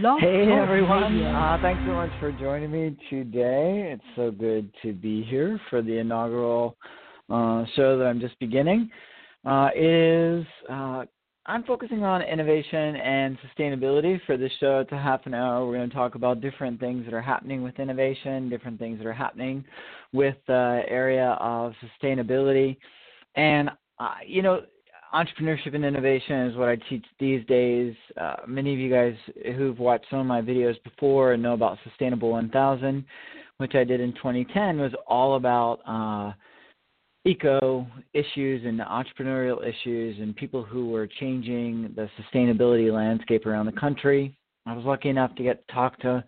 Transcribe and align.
Blog 0.00 0.20
Hey 0.20 0.46
Talk 0.46 0.58
everyone, 0.62 1.22
uh, 1.22 1.58
thanks 1.60 1.82
so 1.86 1.92
much 1.92 2.08
for 2.18 2.32
joining 2.32 2.70
me 2.70 2.96
today. 3.10 3.92
It's 3.92 4.16
so 4.16 4.30
good 4.30 4.72
to 4.80 4.94
be 4.94 5.22
here 5.22 5.60
for 5.68 5.82
the 5.82 5.98
inaugural 5.98 6.78
uh, 7.28 7.66
show 7.76 7.98
that 7.98 8.06
I'm 8.06 8.18
just 8.18 8.38
beginning. 8.38 8.90
Uh, 9.44 9.68
is 9.76 10.46
uh, 10.70 11.04
I'm 11.44 11.62
focusing 11.64 12.04
on 12.04 12.22
innovation 12.22 12.96
and 12.96 13.36
sustainability 13.40 14.18
for 14.24 14.38
this 14.38 14.50
show. 14.60 14.78
It's 14.78 14.92
a 14.92 14.98
half 14.98 15.26
an 15.26 15.34
hour. 15.34 15.66
We're 15.66 15.76
going 15.76 15.90
to 15.90 15.94
talk 15.94 16.14
about 16.14 16.40
different 16.40 16.80
things 16.80 17.04
that 17.04 17.12
are 17.12 17.20
happening 17.20 17.62
with 17.62 17.78
innovation, 17.78 18.48
different 18.48 18.78
things 18.78 18.96
that 18.96 19.06
are 19.06 19.12
happening 19.12 19.62
with 20.14 20.36
the 20.46 20.84
area 20.88 21.36
of 21.38 21.74
sustainability, 22.02 22.78
and 23.36 23.68
uh, 23.98 24.14
you 24.26 24.40
know 24.40 24.62
entrepreneurship 25.14 25.74
and 25.74 25.84
innovation 25.84 26.46
is 26.46 26.56
what 26.56 26.68
I 26.68 26.76
teach 26.88 27.04
these 27.20 27.44
days. 27.46 27.94
Uh, 28.20 28.36
many 28.46 28.72
of 28.72 28.78
you 28.78 28.90
guys 28.90 29.14
who've 29.56 29.78
watched 29.78 30.06
some 30.10 30.20
of 30.20 30.26
my 30.26 30.40
videos 30.40 30.82
before 30.84 31.32
and 31.32 31.42
know 31.42 31.52
about 31.52 31.78
Sustainable 31.84 32.30
1000, 32.30 33.04
which 33.58 33.74
I 33.74 33.84
did 33.84 34.00
in 34.00 34.12
2010, 34.14 34.78
was 34.78 34.92
all 35.06 35.36
about 35.36 35.80
uh, 35.86 36.32
eco 37.24 37.86
issues 38.14 38.64
and 38.64 38.80
entrepreneurial 38.80 39.62
issues 39.66 40.18
and 40.18 40.34
people 40.34 40.62
who 40.62 40.88
were 40.88 41.06
changing 41.06 41.92
the 41.94 42.08
sustainability 42.20 42.92
landscape 42.92 43.46
around 43.46 43.66
the 43.66 43.72
country. 43.72 44.36
I 44.66 44.74
was 44.74 44.84
lucky 44.84 45.08
enough 45.08 45.34
to 45.36 45.42
get 45.42 45.66
to 45.66 45.74
talk 45.74 45.98
to 46.00 46.24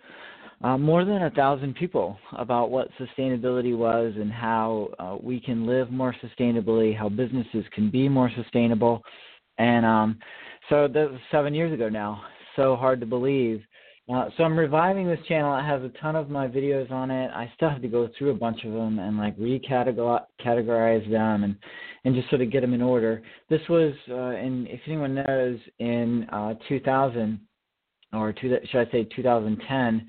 uh, 0.65 0.79
more 0.79 1.05
than 1.05 1.25
a 1.25 1.31
thousand 1.31 1.77
people 1.77 2.19
about 2.39 2.71
what 2.71 2.89
sustainability 2.99 3.77
was 3.77 4.15
and 4.17 4.33
how 4.33 4.89
uh, 4.99 5.15
we 5.23 5.39
can 5.39 5.67
live 5.67 5.91
more 5.91 6.17
sustainably, 6.25 6.97
how 6.97 7.07
businesses 7.11 7.67
can 7.75 7.91
be 7.91 8.09
more 8.09 8.31
sustainable. 8.35 9.03
And 9.59 9.85
um, 9.85 10.19
so 10.71 10.89
that 10.89 11.11
was 11.11 11.21
seven 11.31 11.53
years 11.53 11.75
ago 11.75 11.91
now. 11.91 12.23
So 12.57 12.77
hard 12.77 12.99
to 13.01 13.07
believe. 13.07 13.61
Uh, 14.11 14.31
so 14.37 14.45
I'm 14.45 14.59
reviving 14.59 15.07
this 15.07 15.19
channel. 15.29 15.55
It 15.59 15.65
has 15.65 15.83
a 15.83 15.91
ton 16.01 16.17
of 16.17 16.31
my 16.31 16.49
videos 16.49 16.91
on 16.91 17.11
it. 17.11 17.31
I 17.35 17.53
still 17.57 17.69
have 17.69 17.83
to 17.83 17.89
go 17.89 18.09
through 18.17 18.31
a 18.31 18.35
bunch 18.35 18.65
of 18.65 18.73
them 18.73 18.99
and 18.99 19.19
like 19.19 19.39
recategorize 19.39 21.11
them 21.11 21.45
and 21.45 21.57
and 22.07 22.15
just 22.15 22.31
sort 22.31 22.41
of 22.41 22.51
get 22.51 22.63
them 22.63 22.75
in 22.75 22.83
order. 22.83 23.23
This 23.51 23.63
was, 23.69 23.93
uh, 24.11 24.37
in 24.37 24.67
if 24.69 24.81
anyone 24.87 25.15
knows, 25.15 25.59
in 25.79 26.27
uh, 26.33 26.55
2000 26.69 27.39
or 28.15 28.33
two, 28.33 28.57
should 28.71 28.89
I 28.89 28.91
say 28.91 29.05
2010 29.17 30.07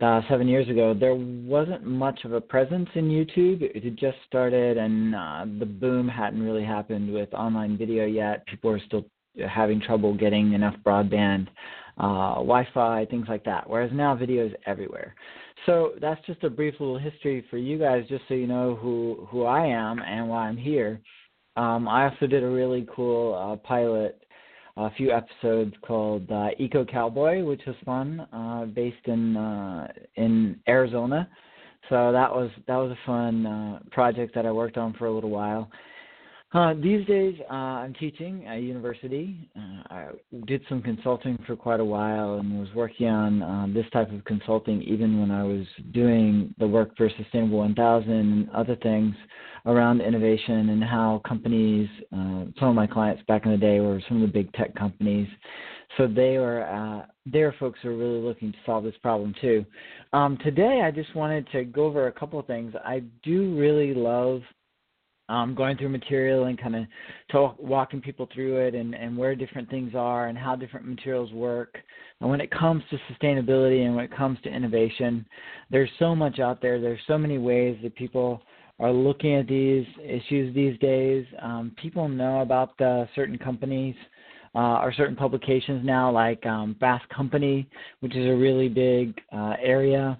uh, 0.00 0.20
seven 0.28 0.46
years 0.46 0.68
ago, 0.68 0.94
there 0.94 1.14
wasn't 1.14 1.84
much 1.84 2.20
of 2.24 2.32
a 2.32 2.40
presence 2.40 2.88
in 2.94 3.08
YouTube. 3.08 3.62
It 3.62 3.82
had 3.82 3.96
just 3.96 4.16
started, 4.26 4.76
and 4.76 5.14
uh, 5.14 5.44
the 5.58 5.66
boom 5.66 6.06
hadn't 6.06 6.42
really 6.42 6.64
happened 6.64 7.12
with 7.12 7.32
online 7.34 7.76
video 7.76 8.06
yet. 8.06 8.46
People 8.46 8.70
were 8.70 8.80
still 8.86 9.04
having 9.48 9.80
trouble 9.80 10.16
getting 10.16 10.52
enough 10.52 10.74
broadband, 10.84 11.48
uh, 11.98 12.34
Wi-Fi, 12.34 13.06
things 13.06 13.26
like 13.28 13.44
that. 13.44 13.68
Whereas 13.68 13.90
now, 13.92 14.14
video 14.14 14.46
is 14.46 14.52
everywhere. 14.66 15.14
So 15.66 15.92
that's 16.00 16.24
just 16.26 16.44
a 16.44 16.50
brief 16.50 16.74
little 16.78 16.98
history 16.98 17.44
for 17.50 17.58
you 17.58 17.78
guys, 17.78 18.04
just 18.08 18.22
so 18.28 18.34
you 18.34 18.46
know 18.46 18.76
who 18.76 19.26
who 19.28 19.44
I 19.44 19.66
am 19.66 20.00
and 20.00 20.28
why 20.28 20.48
I'm 20.48 20.56
here. 20.56 21.00
Um, 21.56 21.88
I 21.88 22.08
also 22.08 22.28
did 22.28 22.44
a 22.44 22.48
really 22.48 22.86
cool 22.94 23.34
uh, 23.34 23.56
pilot 23.66 24.22
a 24.78 24.90
few 24.96 25.10
episodes 25.10 25.74
called 25.82 26.30
uh, 26.30 26.48
Eco 26.58 26.84
Cowboy, 26.84 27.42
which 27.42 27.62
was 27.66 27.74
fun, 27.84 28.20
uh, 28.32 28.64
based 28.66 29.06
in 29.06 29.36
uh, 29.36 29.88
in 30.16 30.58
Arizona. 30.68 31.28
So 31.88 32.12
that 32.12 32.30
was 32.30 32.50
that 32.66 32.76
was 32.76 32.92
a 32.92 33.06
fun 33.06 33.46
uh, 33.46 33.78
project 33.90 34.34
that 34.34 34.46
I 34.46 34.52
worked 34.52 34.76
on 34.76 34.92
for 34.94 35.06
a 35.06 35.12
little 35.12 35.30
while. 35.30 35.70
Uh, 36.54 36.72
these 36.80 37.06
days, 37.06 37.38
uh, 37.50 37.52
I'm 37.54 37.92
teaching 37.92 38.46
at 38.46 38.62
university. 38.62 39.50
Uh, 39.54 39.82
I 39.90 40.06
did 40.46 40.62
some 40.66 40.80
consulting 40.80 41.38
for 41.46 41.54
quite 41.54 41.78
a 41.78 41.84
while 41.84 42.36
and 42.36 42.58
was 42.58 42.70
working 42.74 43.06
on 43.06 43.42
uh, 43.42 43.66
this 43.74 43.84
type 43.92 44.10
of 44.10 44.24
consulting 44.24 44.80
even 44.82 45.20
when 45.20 45.30
I 45.30 45.44
was 45.44 45.66
doing 45.92 46.54
the 46.58 46.66
work 46.66 46.96
for 46.96 47.10
Sustainable 47.18 47.58
1000 47.58 48.10
and 48.10 48.50
other 48.50 48.76
things 48.76 49.14
around 49.66 50.00
innovation 50.00 50.70
and 50.70 50.82
how 50.82 51.20
companies, 51.28 51.86
uh, 52.14 52.44
some 52.58 52.68
of 52.68 52.74
my 52.74 52.86
clients 52.86 53.22
back 53.28 53.44
in 53.44 53.50
the 53.50 53.58
day 53.58 53.80
were 53.80 54.00
some 54.08 54.22
of 54.22 54.26
the 54.26 54.32
big 54.32 54.50
tech 54.54 54.74
companies. 54.74 55.28
So 55.98 56.06
they 56.06 56.38
were, 56.38 56.62
uh, 56.64 57.06
their 57.26 57.54
folks 57.60 57.84
are 57.84 57.94
really 57.94 58.20
looking 58.20 58.52
to 58.52 58.58
solve 58.64 58.84
this 58.84 58.96
problem 59.02 59.34
too. 59.38 59.66
Um, 60.14 60.38
today, 60.42 60.80
I 60.82 60.92
just 60.92 61.14
wanted 61.14 61.46
to 61.52 61.64
go 61.64 61.84
over 61.84 62.06
a 62.06 62.12
couple 62.12 62.38
of 62.38 62.46
things. 62.46 62.72
I 62.86 63.02
do 63.22 63.54
really 63.58 63.92
love 63.92 64.40
um, 65.28 65.54
going 65.54 65.76
through 65.76 65.90
material 65.90 66.44
and 66.44 66.60
kind 66.60 66.76
of 66.76 66.84
talk, 67.30 67.56
walking 67.58 68.00
people 68.00 68.28
through 68.34 68.58
it 68.66 68.74
and, 68.74 68.94
and 68.94 69.16
where 69.16 69.34
different 69.34 69.68
things 69.68 69.92
are 69.94 70.28
and 70.28 70.38
how 70.38 70.56
different 70.56 70.86
materials 70.86 71.32
work. 71.32 71.76
And 72.20 72.30
when 72.30 72.40
it 72.40 72.50
comes 72.50 72.82
to 72.90 72.98
sustainability 73.12 73.84
and 73.84 73.94
when 73.94 74.04
it 74.04 74.16
comes 74.16 74.38
to 74.42 74.48
innovation, 74.48 75.26
there's 75.70 75.90
so 75.98 76.14
much 76.14 76.38
out 76.38 76.60
there. 76.62 76.80
There's 76.80 77.00
so 77.06 77.18
many 77.18 77.38
ways 77.38 77.78
that 77.82 77.94
people 77.94 78.42
are 78.80 78.92
looking 78.92 79.34
at 79.34 79.46
these 79.46 79.86
issues 80.02 80.54
these 80.54 80.78
days. 80.78 81.26
Um, 81.42 81.72
people 81.80 82.08
know 82.08 82.40
about 82.40 82.78
the 82.78 83.08
certain 83.14 83.38
companies 83.38 83.94
uh, 84.54 84.80
or 84.80 84.92
certain 84.96 85.16
publications 85.16 85.84
now, 85.84 86.10
like 86.10 86.44
um, 86.46 86.76
Fast 86.80 87.08
Company, 87.10 87.68
which 88.00 88.16
is 88.16 88.26
a 88.26 88.34
really 88.34 88.68
big 88.68 89.20
uh, 89.32 89.54
area 89.62 90.18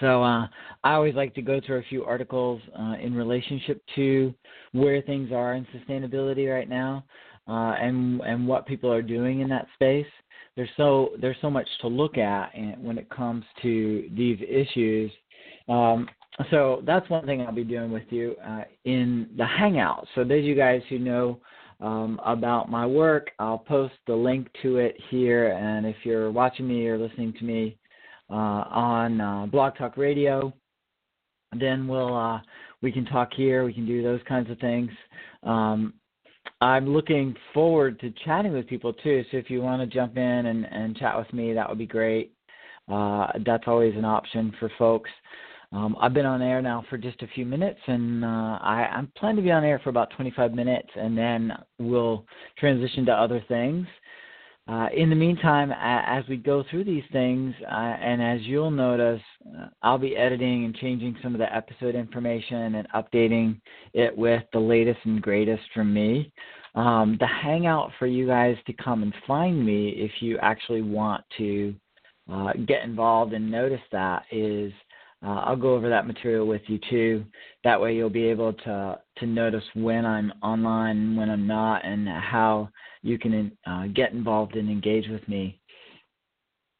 so 0.00 0.22
uh, 0.22 0.46
I 0.84 0.94
always 0.94 1.14
like 1.14 1.34
to 1.34 1.42
go 1.42 1.60
through 1.64 1.78
a 1.78 1.84
few 1.88 2.04
articles 2.04 2.60
uh, 2.78 2.94
in 3.00 3.14
relationship 3.14 3.82
to 3.96 4.34
where 4.72 5.02
things 5.02 5.32
are 5.32 5.54
in 5.54 5.66
sustainability 5.66 6.52
right 6.52 6.68
now, 6.68 7.04
uh, 7.48 7.74
and 7.80 8.20
and 8.22 8.46
what 8.46 8.66
people 8.66 8.92
are 8.92 9.02
doing 9.02 9.40
in 9.40 9.48
that 9.48 9.66
space. 9.74 10.06
There's 10.56 10.68
so 10.76 11.10
there's 11.20 11.36
so 11.40 11.50
much 11.50 11.68
to 11.82 11.88
look 11.88 12.18
at 12.18 12.50
when 12.80 12.98
it 12.98 13.08
comes 13.10 13.44
to 13.62 14.08
these 14.16 14.38
issues. 14.48 15.10
Um, 15.68 16.08
so 16.50 16.82
that's 16.86 17.08
one 17.10 17.26
thing 17.26 17.42
I'll 17.42 17.52
be 17.52 17.64
doing 17.64 17.90
with 17.90 18.10
you 18.10 18.36
uh, 18.46 18.62
in 18.84 19.28
the 19.36 19.46
Hangout. 19.46 20.06
So 20.14 20.22
those 20.22 20.40
of 20.40 20.44
you 20.44 20.54
guys 20.54 20.82
who 20.88 20.98
know 20.98 21.40
um, 21.80 22.20
about 22.24 22.70
my 22.70 22.86
work, 22.86 23.30
I'll 23.38 23.58
post 23.58 23.94
the 24.06 24.14
link 24.14 24.48
to 24.62 24.78
it 24.78 24.96
here. 25.10 25.52
And 25.52 25.86
if 25.86 25.96
you're 26.04 26.30
watching 26.30 26.66
me 26.66 26.86
or 26.86 26.98
listening 26.98 27.32
to 27.34 27.44
me 27.44 27.77
on 28.34 29.20
uh, 29.20 29.46
Blog 29.46 29.76
Talk 29.76 29.96
Radio. 29.96 30.52
Then 31.58 31.88
we'll 31.88 32.16
uh, 32.16 32.40
we 32.82 32.92
can 32.92 33.04
talk 33.06 33.30
here. 33.34 33.64
We 33.64 33.72
can 33.72 33.86
do 33.86 34.02
those 34.02 34.20
kinds 34.28 34.50
of 34.50 34.58
things. 34.58 34.90
Um, 35.42 35.94
I'm 36.60 36.88
looking 36.88 37.34
forward 37.54 38.00
to 38.00 38.12
chatting 38.24 38.52
with 38.52 38.66
people 38.66 38.92
too. 38.92 39.24
So 39.30 39.36
if 39.36 39.48
you 39.48 39.62
want 39.62 39.80
to 39.80 39.94
jump 39.94 40.16
in 40.16 40.22
and, 40.46 40.64
and 40.64 40.96
chat 40.96 41.16
with 41.16 41.32
me, 41.32 41.52
that 41.54 41.68
would 41.68 41.78
be 41.78 41.86
great. 41.86 42.32
Uh, 42.90 43.28
that's 43.44 43.64
always 43.66 43.94
an 43.96 44.04
option 44.04 44.52
for 44.58 44.70
folks. 44.78 45.10
Um, 45.70 45.96
I've 46.00 46.14
been 46.14 46.24
on 46.24 46.40
air 46.40 46.62
now 46.62 46.84
for 46.88 46.96
just 46.96 47.22
a 47.22 47.26
few 47.28 47.44
minutes, 47.44 47.80
and 47.86 48.24
uh, 48.24 48.58
I, 48.62 48.88
I'm 48.90 49.12
planning 49.18 49.36
to 49.36 49.42
be 49.42 49.50
on 49.50 49.64
air 49.64 49.78
for 49.84 49.90
about 49.90 50.10
25 50.16 50.54
minutes, 50.54 50.88
and 50.96 51.16
then 51.16 51.52
we'll 51.78 52.24
transition 52.58 53.04
to 53.06 53.12
other 53.12 53.44
things. 53.48 53.86
Uh, 54.68 54.88
in 54.94 55.08
the 55.08 55.16
meantime, 55.16 55.72
as 55.80 56.24
we 56.28 56.36
go 56.36 56.62
through 56.70 56.84
these 56.84 57.04
things, 57.10 57.54
uh, 57.62 57.74
and 57.74 58.22
as 58.22 58.46
you'll 58.46 58.70
notice, 58.70 59.22
uh, 59.58 59.68
I'll 59.82 59.96
be 59.96 60.14
editing 60.14 60.66
and 60.66 60.74
changing 60.74 61.16
some 61.22 61.34
of 61.34 61.38
the 61.38 61.54
episode 61.54 61.94
information 61.94 62.74
and 62.74 62.86
updating 62.94 63.60
it 63.94 64.14
with 64.14 64.42
the 64.52 64.58
latest 64.58 64.98
and 65.04 65.22
greatest 65.22 65.62
from 65.72 65.94
me. 65.94 66.30
Um, 66.74 67.16
the 67.18 67.26
hangout 67.26 67.92
for 67.98 68.06
you 68.06 68.26
guys 68.26 68.56
to 68.66 68.74
come 68.74 69.02
and 69.02 69.14
find 69.26 69.64
me 69.64 69.88
if 69.88 70.10
you 70.20 70.38
actually 70.42 70.82
want 70.82 71.24
to 71.38 71.74
uh, 72.30 72.52
get 72.66 72.84
involved 72.84 73.32
and 73.32 73.50
notice 73.50 73.80
that 73.90 74.24
is 74.30 74.70
uh, 75.24 75.40
I'll 75.46 75.56
go 75.56 75.74
over 75.74 75.88
that 75.88 76.06
material 76.06 76.46
with 76.46 76.62
you 76.66 76.78
too. 76.90 77.24
That 77.64 77.80
way 77.80 77.96
you'll 77.96 78.10
be 78.10 78.26
able 78.26 78.52
to 78.52 79.00
to 79.16 79.26
notice 79.26 79.64
when 79.74 80.06
I'm 80.06 80.32
online 80.42 81.16
when 81.16 81.28
I'm 81.28 81.46
not, 81.46 81.84
and 81.84 82.06
how 82.06 82.68
you 83.02 83.18
can 83.18 83.52
uh, 83.66 83.86
get 83.88 84.12
involved 84.12 84.56
and 84.56 84.70
engage 84.70 85.08
with 85.08 85.26
me. 85.28 85.60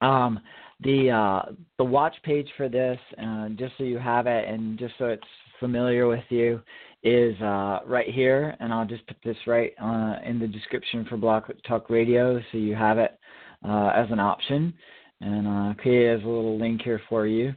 Um, 0.01 0.41
the 0.81 1.11
uh, 1.11 1.53
the 1.77 1.85
watch 1.85 2.15
page 2.23 2.49
for 2.57 2.69
this, 2.69 2.99
uh, 3.21 3.49
just 3.51 3.75
so 3.79 3.85
you 3.85 3.99
have 3.99 4.27
it, 4.27 4.49
and 4.49 4.79
just 4.79 4.95
so 4.99 5.07
it's 5.07 5.23
familiar 5.59 6.07
with 6.07 6.23
you, 6.29 6.61
is 7.03 7.41
uh, 7.41 7.81
right 7.85 8.09
here, 8.09 8.57
and 8.61 8.73
I'll 8.73 8.87
just 8.87 9.07
put 9.07 9.17
this 9.25 9.37
right 9.47 9.73
uh, 9.83 10.17
in 10.25 10.39
the 10.39 10.47
description 10.47 11.05
for 11.09 11.17
Blog 11.17 11.45
Talk 11.67 11.91
Radio, 11.91 12.41
so 12.53 12.59
you 12.59 12.75
have 12.77 12.99
it 12.99 13.19
uh, 13.67 13.91
as 13.95 14.09
an 14.11 14.21
option, 14.21 14.73
and 15.21 15.49
uh, 15.49 15.75
create 15.81 16.15
as 16.15 16.23
a 16.23 16.29
little 16.29 16.59
link 16.59 16.83
here 16.83 17.01
for 17.09 17.27
you. 17.27 17.55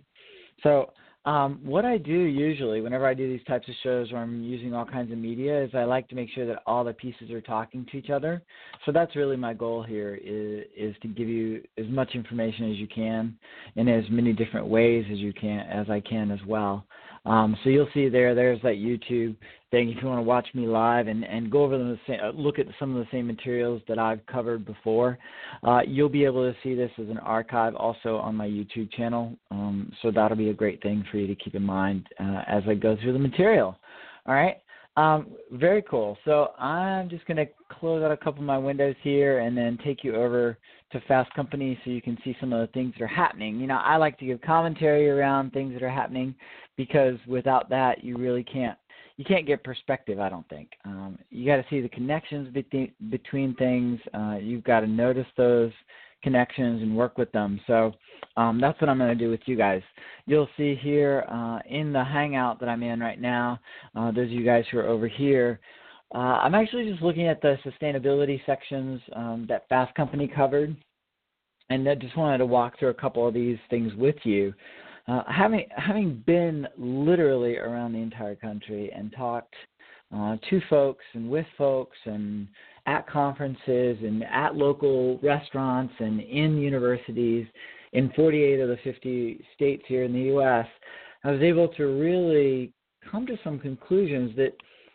So 0.63 0.91
um, 1.25 1.59
what 1.63 1.85
I 1.85 1.97
do 1.97 2.11
usually, 2.11 2.81
whenever 2.81 3.05
I 3.05 3.13
do 3.13 3.29
these 3.29 3.45
types 3.45 3.69
of 3.69 3.75
shows 3.83 4.11
where 4.11 4.21
I'm 4.21 4.41
using 4.41 4.73
all 4.73 4.85
kinds 4.85 5.11
of 5.11 5.19
media, 5.19 5.63
is 5.63 5.69
I 5.75 5.83
like 5.83 6.07
to 6.09 6.15
make 6.15 6.29
sure 6.33 6.47
that 6.47 6.63
all 6.65 6.83
the 6.83 6.93
pieces 6.93 7.29
are 7.29 7.41
talking 7.41 7.85
to 7.91 7.97
each 7.97 8.09
other. 8.09 8.41
So 8.85 8.91
that's 8.91 9.15
really 9.15 9.37
my 9.37 9.53
goal 9.53 9.83
here 9.83 10.19
is 10.23 10.65
is 10.75 10.95
to 11.03 11.07
give 11.07 11.27
you 11.27 11.63
as 11.77 11.85
much 11.87 12.15
information 12.15 12.71
as 12.71 12.77
you 12.77 12.87
can 12.87 13.37
in 13.75 13.87
as 13.87 14.03
many 14.09 14.33
different 14.33 14.65
ways 14.65 15.05
as 15.11 15.19
you 15.19 15.31
can 15.31 15.59
as 15.59 15.89
I 15.91 15.99
can 15.99 16.31
as 16.31 16.39
well. 16.47 16.85
Um, 17.25 17.55
so 17.63 17.69
you'll 17.69 17.89
see 17.93 18.09
there, 18.09 18.33
there's 18.33 18.61
that 18.63 18.75
YouTube 18.75 19.35
thing 19.69 19.89
if 19.89 20.01
you 20.01 20.07
want 20.07 20.17
to 20.17 20.23
watch 20.23 20.47
me 20.53 20.65
live 20.65 21.07
and, 21.07 21.23
and 21.23 21.51
go 21.51 21.63
over 21.63 21.77
the 21.77 21.99
same, 22.07 22.19
uh, 22.21 22.31
look 22.31 22.57
at 22.57 22.65
some 22.79 22.95
of 22.95 23.05
the 23.05 23.11
same 23.11 23.27
materials 23.27 23.81
that 23.87 23.99
I've 23.99 24.25
covered 24.25 24.65
before. 24.65 25.19
Uh, 25.63 25.81
you'll 25.85 26.09
be 26.09 26.25
able 26.25 26.51
to 26.51 26.57
see 26.63 26.73
this 26.73 26.91
as 26.99 27.09
an 27.09 27.19
archive 27.19 27.75
also 27.75 28.17
on 28.17 28.35
my 28.35 28.47
YouTube 28.47 28.91
channel. 28.91 29.37
Um, 29.51 29.91
so 30.01 30.11
that'll 30.11 30.37
be 30.37 30.49
a 30.49 30.53
great 30.53 30.81
thing 30.81 31.05
for 31.11 31.17
you 31.17 31.27
to 31.27 31.35
keep 31.35 31.53
in 31.53 31.63
mind 31.63 32.07
uh, 32.19 32.41
as 32.47 32.63
I 32.67 32.73
go 32.73 32.97
through 33.01 33.13
the 33.13 33.19
material. 33.19 33.77
All 34.25 34.33
right. 34.33 34.57
Um, 34.97 35.27
very 35.51 35.83
cool. 35.83 36.17
So 36.25 36.51
I'm 36.59 37.07
just 37.07 37.25
going 37.25 37.37
to 37.37 37.47
close 37.69 38.03
out 38.03 38.11
a 38.11 38.17
couple 38.17 38.41
of 38.41 38.45
my 38.45 38.57
windows 38.57 38.95
here 39.01 39.39
and 39.39 39.55
then 39.55 39.77
take 39.85 40.03
you 40.03 40.15
over 40.15 40.57
to 40.91 41.01
Fast 41.01 41.33
Company 41.33 41.79
so 41.83 41.91
you 41.91 42.01
can 42.01 42.17
see 42.23 42.35
some 42.39 42.53
of 42.53 42.59
the 42.59 42.71
things 42.73 42.93
that 42.97 43.03
are 43.03 43.07
happening. 43.07 43.59
You 43.59 43.67
know, 43.67 43.77
I 43.83 43.97
like 43.97 44.17
to 44.19 44.25
give 44.25 44.41
commentary 44.41 45.09
around 45.09 45.51
things 45.51 45.73
that 45.73 45.83
are 45.83 45.89
happening 45.89 46.35
because 46.77 47.15
without 47.27 47.69
that, 47.69 48.03
you 48.03 48.17
really 48.17 48.43
can't 48.43 48.77
you 49.17 49.25
can't 49.25 49.45
get 49.45 49.63
perspective. 49.63 50.19
I 50.19 50.29
don't 50.29 50.47
think 50.49 50.69
um, 50.85 51.19
you 51.29 51.45
got 51.45 51.57
to 51.57 51.65
see 51.69 51.81
the 51.81 51.89
connections 51.89 52.51
between 52.53 52.91
between 53.09 53.55
things. 53.55 53.99
Uh, 54.13 54.37
you've 54.41 54.63
got 54.63 54.79
to 54.79 54.87
notice 54.87 55.27
those 55.37 55.71
connections 56.23 56.81
and 56.81 56.95
work 56.95 57.17
with 57.17 57.31
them. 57.31 57.59
So 57.67 57.93
um, 58.37 58.61
that's 58.61 58.79
what 58.79 58.89
I'm 58.89 58.97
going 58.97 59.15
to 59.15 59.23
do 59.23 59.29
with 59.29 59.41
you 59.45 59.55
guys. 59.55 59.81
You'll 60.25 60.49
see 60.57 60.75
here 60.75 61.25
uh, 61.29 61.59
in 61.67 61.91
the 61.91 62.03
Hangout 62.03 62.59
that 62.59 62.69
I'm 62.69 62.83
in 62.83 62.99
right 62.99 63.19
now, 63.19 63.59
uh, 63.95 64.11
those 64.11 64.25
of 64.25 64.31
you 64.31 64.45
guys 64.45 64.63
who 64.71 64.79
are 64.79 64.87
over 64.87 65.07
here, 65.07 65.59
uh, 66.13 66.17
I'm 66.17 66.55
actually 66.55 66.89
just 66.89 67.01
looking 67.01 67.27
at 67.27 67.41
the 67.41 67.57
sustainability 67.65 68.45
sections 68.45 69.01
um, 69.15 69.45
that 69.47 69.67
Fast 69.69 69.93
Company 69.95 70.27
covered, 70.27 70.75
and 71.69 71.87
I 71.87 71.95
just 71.95 72.17
wanted 72.17 72.39
to 72.39 72.45
walk 72.45 72.77
through 72.77 72.89
a 72.89 72.93
couple 72.93 73.27
of 73.27 73.33
these 73.33 73.57
things 73.69 73.93
with 73.95 74.17
you. 74.23 74.53
Uh, 75.07 75.23
having 75.27 75.65
having 75.75 76.23
been 76.27 76.67
literally 76.77 77.57
around 77.57 77.93
the 77.93 77.99
entire 77.99 78.35
country 78.35 78.91
and 78.95 79.11
talked 79.17 79.55
uh, 80.13 80.35
to 80.49 80.61
folks 80.69 81.03
and 81.13 81.29
with 81.29 81.45
folks 81.57 81.97
and 82.05 82.47
at 82.85 83.07
conferences 83.07 83.97
and 84.03 84.23
at 84.23 84.55
local 84.55 85.17
restaurants 85.19 85.93
and 85.99 86.19
in 86.21 86.57
universities 86.57 87.47
in 87.93 88.11
48 88.15 88.59
of 88.59 88.69
the 88.69 88.77
50 88.83 89.43
states 89.55 89.83
here 89.87 90.03
in 90.03 90.13
the 90.13 90.21
U.S., 90.21 90.65
I 91.23 91.31
was 91.31 91.41
able 91.41 91.67
to 91.69 91.83
really 91.83 92.73
come 93.09 93.25
to 93.27 93.37
some 93.43 93.59
conclusions 93.59 94.35
that 94.37 94.53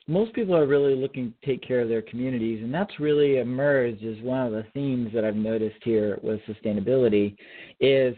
most 0.09 0.33
people 0.35 0.57
are 0.57 0.67
really 0.67 0.95
looking 0.95 1.33
to 1.33 1.47
take 1.47 1.67
care 1.67 1.81
of 1.81 1.89
their 1.89 2.03
communities, 2.03 2.63
and 2.63 2.73
that's 2.73 3.01
really 3.01 3.39
emerged 3.39 4.05
as 4.05 4.23
one 4.23 4.47
of 4.47 4.53
the 4.53 4.65
themes 4.73 5.11
that 5.15 5.25
I've 5.25 5.37
noticed 5.37 5.83
here 5.83 6.19
with 6.23 6.41
sustainability. 6.43 7.37
Is, 7.81 8.17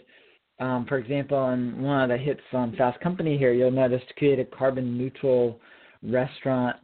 um, 0.61 0.85
for 0.87 0.99
example, 0.99 1.39
on 1.39 1.81
one 1.81 2.03
of 2.03 2.09
the 2.11 2.23
hits 2.23 2.41
on 2.53 2.77
Fast 2.77 3.01
Company 3.01 3.39
here, 3.39 3.53
you'll 3.53 3.71
notice 3.71 4.03
to 4.09 4.15
create 4.15 4.39
a 4.39 4.45
carbon 4.45 4.99
neutral 4.99 5.61
restaurant 6.03 6.77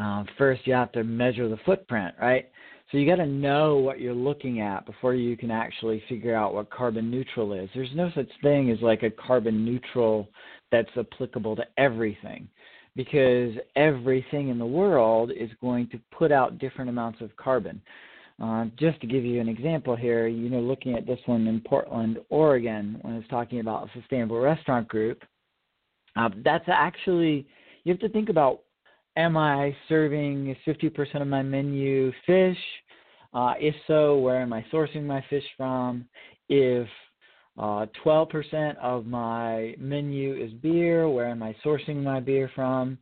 uh, 0.00 0.24
first 0.36 0.66
you 0.66 0.72
have 0.72 0.92
to 0.92 1.04
measure 1.04 1.48
the 1.48 1.56
footprint, 1.64 2.14
right? 2.20 2.50
So 2.90 2.98
you 2.98 3.06
got 3.06 3.16
to 3.16 3.26
know 3.26 3.76
what 3.76 4.00
you're 4.00 4.14
looking 4.14 4.60
at 4.60 4.86
before 4.86 5.14
you 5.14 5.36
can 5.36 5.50
actually 5.50 6.02
figure 6.08 6.34
out 6.34 6.54
what 6.54 6.70
carbon 6.70 7.10
neutral 7.10 7.52
is. 7.52 7.68
There's 7.74 7.94
no 7.94 8.10
such 8.14 8.28
thing 8.42 8.70
as 8.70 8.78
like 8.80 9.02
a 9.02 9.10
carbon 9.10 9.64
neutral 9.64 10.28
that's 10.70 10.88
applicable 10.96 11.56
to 11.56 11.64
everything 11.76 12.48
because 12.98 13.52
everything 13.76 14.48
in 14.48 14.58
the 14.58 14.66
world 14.66 15.30
is 15.30 15.48
going 15.60 15.88
to 15.88 16.00
put 16.10 16.32
out 16.32 16.58
different 16.58 16.90
amounts 16.90 17.20
of 17.20 17.34
carbon. 17.36 17.80
Uh, 18.42 18.64
just 18.76 19.00
to 19.00 19.06
give 19.06 19.24
you 19.24 19.40
an 19.40 19.48
example 19.48 19.94
here, 19.94 20.26
you 20.26 20.50
know, 20.50 20.58
looking 20.58 20.94
at 20.94 21.06
this 21.06 21.20
one 21.26 21.46
in 21.46 21.60
Portland, 21.60 22.18
Oregon, 22.28 22.98
when 23.02 23.14
it's 23.14 23.28
talking 23.28 23.60
about 23.60 23.86
a 23.86 24.00
sustainable 24.00 24.40
restaurant 24.40 24.88
group, 24.88 25.22
uh, 26.16 26.28
that's 26.44 26.64
actually 26.66 27.46
you 27.84 27.92
have 27.92 28.00
to 28.00 28.08
think 28.08 28.30
about 28.30 28.62
am 29.16 29.36
I 29.36 29.76
serving 29.88 30.56
50% 30.66 31.22
of 31.22 31.28
my 31.28 31.42
menu 31.42 32.10
fish? 32.26 32.58
Uh, 33.32 33.54
if 33.60 33.76
so, 33.86 34.18
where 34.18 34.42
am 34.42 34.52
I 34.52 34.64
sourcing 34.72 35.04
my 35.04 35.24
fish 35.30 35.44
from? 35.56 36.04
If 36.48 36.88
uh, 37.58 37.86
12% 38.04 38.76
of 38.76 39.06
my 39.06 39.74
menu 39.78 40.34
is 40.34 40.52
beer, 40.54 41.08
where 41.08 41.26
am 41.26 41.42
I 41.42 41.56
sourcing 41.64 42.02
my 42.02 42.20
beer 42.20 42.50
from? 42.54 42.98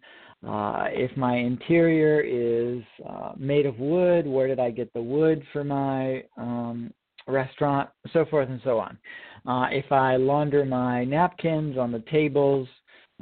Uh, 0.47 0.87
if 0.89 1.15
my 1.17 1.37
interior 1.37 2.21
is 2.21 2.83
uh, 3.09 3.33
made 3.37 3.67
of 3.67 3.79
wood, 3.79 4.27
where 4.27 4.49
did 4.49 4.59
I 4.61 4.71
get 4.71 4.93
the 4.93 5.03
wood 5.03 5.43
for 5.53 5.65
my 5.65 6.25
um, 6.37 6.93
restaurant? 7.27 7.91
So 8.13 8.25
forth 8.27 8.49
and 8.49 8.61
so 8.65 8.79
on. 8.79 8.99
Uh, 9.47 9.69
if 9.71 9.91
I 9.93 10.17
launder 10.17 10.65
my 10.65 11.05
napkins 11.05 11.77
on 11.77 11.93
the 11.93 12.05
tables, 12.11 12.69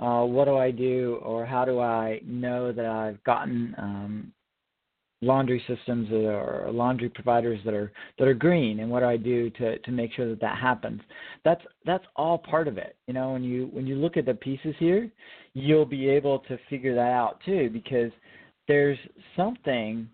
uh, 0.00 0.22
what 0.22 0.46
do 0.46 0.56
I 0.56 0.70
do 0.70 1.20
or 1.22 1.46
how 1.46 1.64
do 1.64 1.80
I 1.80 2.20
know 2.24 2.72
that 2.72 2.86
I've 2.86 3.22
gotten 3.24 3.74
um, 3.78 4.32
laundry 5.22 5.62
systems 5.66 6.10
or 6.12 6.68
laundry 6.70 7.08
providers 7.08 7.58
that 7.64 7.74
are 7.74 7.92
that 8.18 8.28
are 8.28 8.34
green 8.34 8.80
and 8.80 8.90
what 8.90 9.00
do 9.00 9.06
I 9.06 9.16
do 9.16 9.48
to 9.50 9.78
to 9.78 9.90
make 9.90 10.12
sure 10.12 10.28
that 10.28 10.40
that 10.40 10.58
happens 10.58 11.00
that's 11.44 11.62
that's 11.86 12.04
all 12.16 12.38
part 12.38 12.68
of 12.68 12.76
it 12.78 12.96
you 13.06 13.14
know 13.14 13.32
when 13.32 13.42
you 13.44 13.68
when 13.72 13.86
you 13.86 13.96
look 13.96 14.16
at 14.16 14.26
the 14.26 14.34
pieces 14.34 14.74
here 14.78 15.10
you'll 15.54 15.86
be 15.86 16.08
able 16.08 16.40
to 16.40 16.58
figure 16.68 16.94
that 16.94 17.12
out 17.12 17.38
too 17.44 17.70
because 17.72 18.10
there's 18.68 18.98
something 19.36 20.08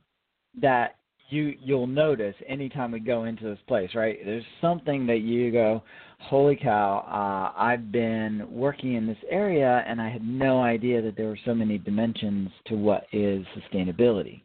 that 0.60 0.96
you 1.30 1.54
you'll 1.62 1.86
notice 1.86 2.34
anytime 2.48 2.92
we 2.92 3.00
go 3.00 3.24
into 3.24 3.44
this 3.44 3.58
place, 3.66 3.90
right? 3.94 4.18
There's 4.24 4.44
something 4.60 5.06
that 5.06 5.20
you 5.20 5.50
go, 5.50 5.82
holy 6.18 6.56
cow! 6.56 7.04
Uh, 7.06 7.58
I've 7.60 7.92
been 7.92 8.46
working 8.50 8.94
in 8.94 9.06
this 9.06 9.18
area, 9.30 9.84
and 9.86 10.00
I 10.00 10.10
had 10.10 10.24
no 10.24 10.60
idea 10.60 11.00
that 11.02 11.16
there 11.16 11.28
were 11.28 11.38
so 11.44 11.54
many 11.54 11.78
dimensions 11.78 12.50
to 12.66 12.74
what 12.74 13.06
is 13.12 13.44
sustainability. 13.56 14.42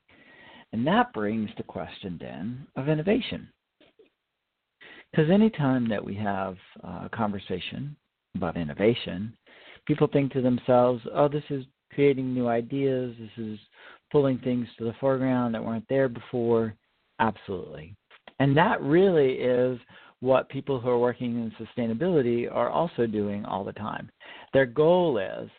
And 0.75 0.85
that 0.87 1.13
brings 1.13 1.49
the 1.55 1.63
question 1.63 2.17
then 2.19 2.67
of 2.75 2.89
innovation. 2.89 3.47
Because 5.09 5.31
anytime 5.31 5.87
that 5.87 6.03
we 6.03 6.13
have 6.15 6.57
uh, 6.83 7.03
a 7.05 7.09
conversation 7.13 7.95
about 8.35 8.57
innovation, 8.57 9.37
people 9.87 10.09
think 10.11 10.33
to 10.33 10.41
themselves, 10.41 11.01
oh, 11.13 11.29
this 11.29 11.45
is 11.49 11.63
creating 11.93 12.33
new 12.33 12.49
ideas, 12.49 13.15
this 13.17 13.45
is 13.45 13.57
pulling 14.11 14.37
things 14.39 14.67
to 14.77 14.83
the 14.83 14.95
foreground 14.99 15.55
that 15.55 15.63
weren't 15.63 15.87
there 15.87 16.09
before. 16.09 16.75
Absolutely. 17.21 17.95
And 18.39 18.57
that 18.57 18.81
really 18.81 19.35
is 19.35 19.79
what 20.19 20.49
people 20.49 20.81
who 20.81 20.89
are 20.89 20.99
working 20.99 21.35
in 21.35 21.65
sustainability 21.65 22.53
are 22.53 22.69
also 22.69 23.07
doing 23.07 23.45
all 23.45 23.63
the 23.63 23.71
time. 23.71 24.09
Their 24.51 24.65
goal 24.65 25.19
is 25.19 25.49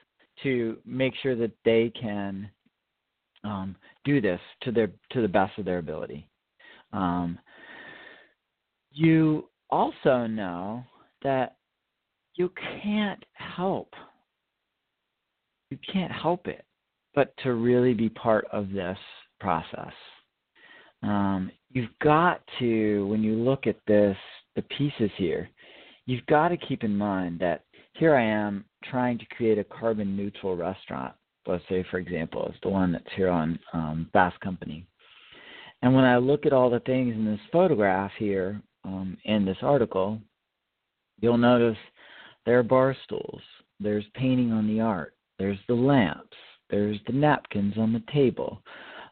to 0.42 0.76
make 0.84 1.14
sure 1.22 1.36
that 1.36 1.52
they 1.64 1.90
can 1.98 2.50
um, 3.44 3.76
do 4.04 4.20
this 4.20 4.40
to 4.62 4.72
their 4.72 4.90
to 5.10 5.22
the 5.22 5.28
best 5.28 5.58
of 5.58 5.64
their 5.64 5.78
ability. 5.78 6.28
Um, 6.92 7.38
you 8.90 9.48
also 9.70 10.26
know 10.26 10.84
that 11.22 11.56
you 12.34 12.50
can't 12.82 13.24
help 13.34 13.92
you 15.70 15.78
can't 15.92 16.12
help 16.12 16.46
it 16.46 16.64
but 17.16 17.34
to 17.38 17.54
really 17.54 17.94
be 17.94 18.10
part 18.10 18.46
of 18.52 18.70
this 18.70 18.98
process. 19.40 19.92
Um, 21.02 21.50
you've 21.70 21.98
got 22.02 22.42
to, 22.58 23.06
when 23.06 23.22
you 23.22 23.34
look 23.34 23.66
at 23.66 23.76
this, 23.86 24.16
the 24.54 24.62
pieces 24.62 25.10
here, 25.16 25.48
you've 26.04 26.26
got 26.26 26.48
to 26.48 26.56
keep 26.56 26.84
in 26.84 26.96
mind 26.96 27.40
that 27.40 27.64
here 27.94 28.14
I 28.14 28.22
am 28.22 28.66
trying 28.84 29.18
to 29.18 29.24
create 29.34 29.58
a 29.58 29.64
carbon 29.64 30.14
neutral 30.14 30.56
restaurant. 30.56 31.14
Let's 31.46 31.64
say, 31.68 31.84
for 31.90 31.98
example, 31.98 32.46
is 32.48 32.58
the 32.62 32.68
one 32.68 32.92
that's 32.92 33.04
here 33.14 33.28
on 33.28 33.58
um, 33.72 34.08
Fast 34.12 34.38
Company. 34.40 34.86
And 35.82 35.94
when 35.94 36.04
I 36.04 36.16
look 36.16 36.46
at 36.46 36.52
all 36.52 36.70
the 36.70 36.80
things 36.80 37.14
in 37.14 37.24
this 37.24 37.40
photograph 37.52 38.10
here 38.18 38.60
um, 38.84 39.16
in 39.24 39.44
this 39.44 39.58
article, 39.62 40.20
you'll 41.20 41.38
notice 41.38 41.76
there 42.44 42.58
are 42.58 42.64
bar 42.64 42.96
stools, 43.04 43.40
there's 43.78 44.04
painting 44.14 44.52
on 44.52 44.66
the 44.66 44.80
art, 44.80 45.14
there's 45.38 45.58
the 45.68 45.74
lamps, 45.74 46.36
there's 46.70 46.98
the 47.06 47.12
napkins 47.12 47.74
on 47.76 47.92
the 47.92 48.02
table. 48.12 48.62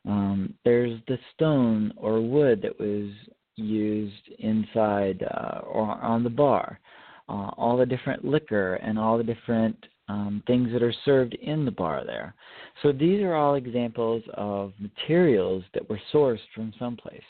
Um, 0.06 0.54
there's 0.64 1.00
the 1.08 1.18
stone 1.34 1.92
or 1.96 2.20
wood 2.20 2.60
that 2.62 2.78
was 2.78 3.10
used 3.56 4.28
inside 4.38 5.22
uh, 5.22 5.60
or 5.60 5.92
on 6.02 6.24
the 6.24 6.30
bar. 6.30 6.80
Uh, 7.28 7.50
all 7.56 7.78
the 7.78 7.86
different 7.86 8.22
liquor 8.24 8.74
and 8.74 8.98
all 8.98 9.16
the 9.16 9.24
different 9.24 9.76
um, 10.08 10.42
things 10.46 10.70
that 10.72 10.82
are 10.82 10.94
served 11.04 11.34
in 11.34 11.64
the 11.64 11.70
bar 11.70 12.04
there. 12.04 12.34
So 12.82 12.92
these 12.92 13.22
are 13.22 13.34
all 13.34 13.54
examples 13.54 14.22
of 14.34 14.72
materials 14.78 15.64
that 15.72 15.88
were 15.88 16.00
sourced 16.12 16.38
from 16.54 16.72
someplace. 16.78 17.22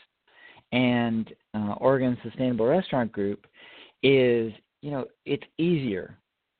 And 0.72 1.32
uh, 1.54 1.74
Oregon 1.78 2.18
Sustainable 2.22 2.66
Restaurant 2.66 3.12
Group 3.12 3.46
is, 4.02 4.52
you 4.82 4.90
know, 4.90 5.06
it's 5.24 5.44
easier 5.58 6.18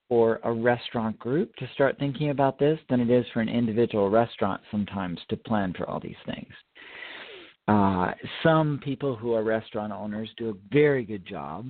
for 0.09 0.39
a 0.45 0.53
restaurant 0.53 1.19
group 1.19 1.55
to 1.57 1.69
start 1.75 1.99
thinking 1.99 2.31
about 2.31 2.59
this 2.59 2.79
than 2.89 3.01
it 3.01 3.11
is 3.11 3.25
for 3.33 3.41
an 3.41 3.49
individual 3.49 4.11
restaurant 4.11 4.61
sometimes 4.71 5.19
to 5.29 5.37
plan 5.37 5.73
for 5.77 5.89
all 5.89 5.99
these 5.99 6.15
things. 6.27 6.53
Uh, 7.67 8.13
some 8.43 8.79
people 8.85 9.17
who 9.17 9.33
are 9.33 9.43
restaurant 9.43 9.93
owners 9.93 10.29
do 10.37 10.51
a 10.51 10.73
very 10.75 11.05
good 11.05 11.27
job 11.27 11.67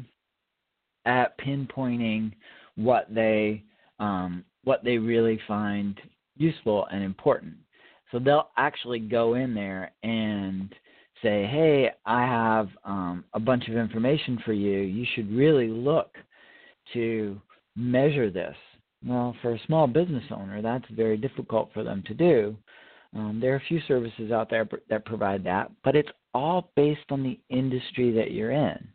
at 1.06 1.38
pinpointing 1.38 2.32
what 2.74 3.06
they 3.14 3.62
um, 3.98 4.44
what 4.64 4.82
they 4.84 4.98
really 4.98 5.40
find 5.46 6.00
useful 6.36 6.86
and 6.90 7.02
important. 7.02 7.54
So 8.10 8.18
they'll 8.18 8.50
actually 8.56 9.00
go 9.00 9.34
in 9.34 9.54
there 9.54 9.92
and 10.02 10.74
say, 11.22 11.46
"Hey, 11.46 11.90
I 12.04 12.22
have 12.22 12.68
um, 12.84 13.24
a 13.32 13.40
bunch 13.40 13.68
of 13.68 13.76
information 13.76 14.38
for 14.44 14.52
you. 14.52 14.80
You 14.80 15.06
should 15.14 15.30
really 15.32 15.68
look 15.68 16.16
to 16.92 17.40
measure 17.76 18.30
this." 18.30 18.56
Well, 19.06 19.36
for 19.42 19.54
a 19.54 19.60
small 19.66 19.86
business 19.86 20.24
owner, 20.30 20.62
that's 20.62 20.88
very 20.90 21.16
difficult 21.16 21.70
for 21.74 21.84
them 21.84 22.02
to 22.06 22.14
do. 22.14 22.56
Um, 23.14 23.38
there 23.40 23.52
are 23.52 23.56
a 23.56 23.68
few 23.68 23.80
services 23.86 24.32
out 24.32 24.50
there 24.50 24.68
that 24.88 25.04
provide 25.04 25.44
that, 25.44 25.70
but 25.84 25.94
it's 25.94 26.08
all 26.32 26.72
based 26.74 27.10
on 27.10 27.22
the 27.22 27.38
industry 27.48 28.10
that 28.12 28.32
you're 28.32 28.50
in. 28.50 28.88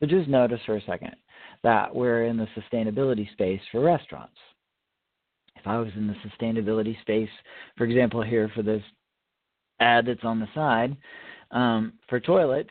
So 0.00 0.06
just 0.06 0.28
notice 0.28 0.60
for 0.66 0.76
a 0.76 0.82
second 0.82 1.14
that 1.62 1.94
we're 1.94 2.26
in 2.26 2.36
the 2.36 2.48
sustainability 2.56 3.30
space 3.32 3.60
for 3.70 3.80
restaurants. 3.80 4.36
If 5.56 5.66
I 5.66 5.78
was 5.78 5.90
in 5.96 6.08
the 6.08 6.16
sustainability 6.28 7.00
space, 7.02 7.28
for 7.76 7.84
example, 7.84 8.22
here 8.22 8.50
for 8.54 8.62
this 8.62 8.82
ad 9.80 10.06
that's 10.06 10.24
on 10.24 10.40
the 10.40 10.48
side, 10.54 10.96
um, 11.52 11.92
for 12.08 12.18
toilets, 12.18 12.70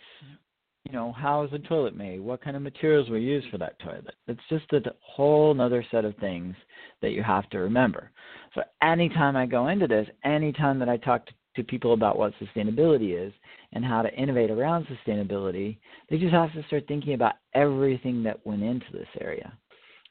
you 0.85 0.91
know, 0.91 1.11
how 1.13 1.43
is 1.43 1.51
the 1.51 1.59
toilet 1.59 1.95
made? 1.95 2.19
What 2.19 2.41
kind 2.41 2.57
of 2.57 2.63
materials 2.63 3.09
were 3.09 3.17
used 3.17 3.47
for 3.49 3.57
that 3.59 3.79
toilet? 3.79 4.15
It's 4.27 4.41
just 4.49 4.71
a 4.73 4.81
whole 4.99 5.59
other 5.61 5.85
set 5.91 6.05
of 6.05 6.15
things 6.17 6.55
that 7.01 7.11
you 7.11 7.23
have 7.23 7.49
to 7.51 7.59
remember. 7.59 8.11
So 8.55 8.61
anytime 8.81 9.35
I 9.35 9.45
go 9.45 9.67
into 9.67 9.87
this, 9.87 10.07
anytime 10.25 10.79
that 10.79 10.89
I 10.89 10.97
talk 10.97 11.25
to, 11.27 11.33
to 11.55 11.63
people 11.63 11.93
about 11.93 12.17
what 12.17 12.33
sustainability 12.41 13.15
is 13.17 13.33
and 13.73 13.83
how 13.83 14.01
to 14.01 14.13
innovate 14.13 14.51
around 14.51 14.87
sustainability, 14.87 15.77
they 16.09 16.17
just 16.17 16.33
have 16.33 16.53
to 16.53 16.63
start 16.67 16.85
thinking 16.87 17.13
about 17.13 17.35
everything 17.53 18.23
that 18.23 18.45
went 18.45 18.63
into 18.63 18.85
this 18.91 19.07
area. 19.19 19.51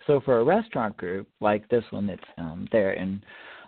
So 0.06 0.20
for 0.25 0.40
a 0.40 0.44
restaurant 0.44 0.97
group 0.97 1.28
like 1.40 1.68
this 1.68 1.85
one 1.90 2.06
that's 2.06 2.20
um, 2.38 2.68
there 2.73 2.92
in 2.92 3.23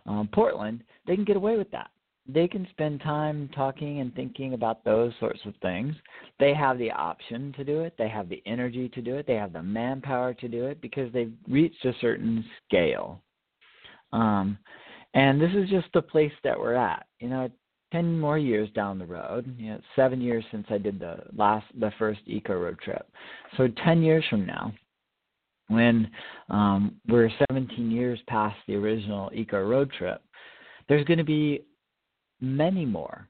um, 0.07 0.29
Portland, 0.33 0.83
they 1.07 1.15
can 1.15 1.25
get 1.25 1.37
away 1.37 1.57
with 1.57 1.71
that 1.71 1.91
they 2.29 2.47
can 2.47 2.67
spend 2.71 3.01
time 3.01 3.49
talking 3.55 4.01
and 4.01 4.15
thinking 4.15 4.55
about 4.55 4.85
those 4.85 5.13
sorts 5.19 5.41
of 5.45 5.55
things. 5.61 5.95
They 6.39 6.55
have 6.55 6.79
the 6.79 6.91
option 6.91 7.53
to 7.57 7.65
do 7.65 7.81
it, 7.81 7.95
they 7.99 8.09
have 8.09 8.29
the 8.29 8.43
energy 8.47 8.89
to 8.91 9.03
do 9.03 9.17
it, 9.17 9.27
they 9.27 9.35
have 9.35 9.53
the 9.53 9.63
manpower 9.63 10.35
to 10.35 10.49
do 10.49 10.67
it 10.67 10.81
because 10.81 11.13
they've 11.13 11.33
reached 11.49 11.85
a 11.85 11.93
certain 12.01 12.45
scale. 12.67 13.21
Um, 14.13 14.59
and 15.15 15.41
this 15.41 15.51
is 15.55 15.69
just 15.69 15.89
the 15.93 16.03
place 16.03 16.33
that 16.45 16.59
we're 16.59 16.75
at. 16.75 17.07
You 17.19 17.29
know, 17.29 17.51
10 17.93 18.19
more 18.19 18.39
years 18.39 18.69
down 18.75 18.99
the 18.99 19.07
road, 19.07 19.55
you 19.59 19.71
know, 19.71 19.81
7 19.95 20.21
years 20.21 20.45
since 20.51 20.67
I 20.71 20.79
did 20.79 20.99
the 20.99 21.19
last 21.37 21.67
the 21.79 21.93
first 21.99 22.21
eco 22.27 22.55
road 22.59 22.79
trip. 22.81 23.07
So 23.57 23.69
10 23.85 24.03
years 24.03 24.25
from 24.29 24.47
now, 24.47 24.73
when 25.69 26.11
um, 26.51 26.97
we're 27.09 27.31
17 27.51 27.91
years 27.91 28.19
past 28.27 28.57
the 28.67 28.75
original 28.75 29.31
eco 29.35 29.63
road 29.63 29.91
trip, 29.97 30.23
there's 30.89 31.05
going 31.05 31.19
to 31.19 31.25
be 31.25 31.65
many 32.41 32.85
more 32.85 33.29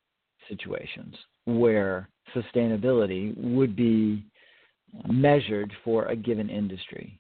situations 0.49 1.15
where 1.45 2.09
sustainability 2.35 3.37
would 3.37 3.77
be 3.77 4.25
measured 5.09 5.73
for 5.85 6.07
a 6.07 6.17
given 6.17 6.49
industry. 6.49 7.19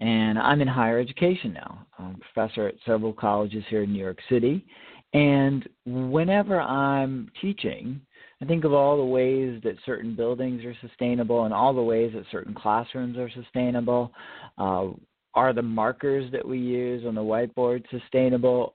And 0.00 0.38
I'm 0.38 0.60
in 0.60 0.68
higher 0.68 0.98
education 0.98 1.52
now. 1.52 1.86
I'm 1.98 2.16
a 2.16 2.18
professor 2.18 2.66
at 2.66 2.74
several 2.84 3.12
colleges 3.12 3.64
here 3.68 3.84
in 3.84 3.92
New 3.92 4.00
York 4.00 4.18
City. 4.28 4.64
And 5.12 5.68
whenever 5.84 6.60
I'm 6.60 7.30
teaching, 7.40 8.00
I 8.40 8.44
think 8.44 8.64
of 8.64 8.72
all 8.72 8.96
the 8.96 9.04
ways 9.04 9.60
that 9.62 9.76
certain 9.84 10.16
buildings 10.16 10.64
are 10.64 10.76
sustainable 10.80 11.44
and 11.44 11.54
all 11.54 11.74
the 11.74 11.82
ways 11.82 12.12
that 12.14 12.24
certain 12.32 12.54
classrooms 12.54 13.18
are 13.18 13.30
sustainable. 13.30 14.12
Uh, 14.58 14.88
are 15.34 15.52
the 15.52 15.62
markers 15.62 16.30
that 16.32 16.46
we 16.46 16.58
use 16.58 17.04
on 17.06 17.14
the 17.14 17.20
whiteboard 17.20 17.84
sustainable? 17.90 18.74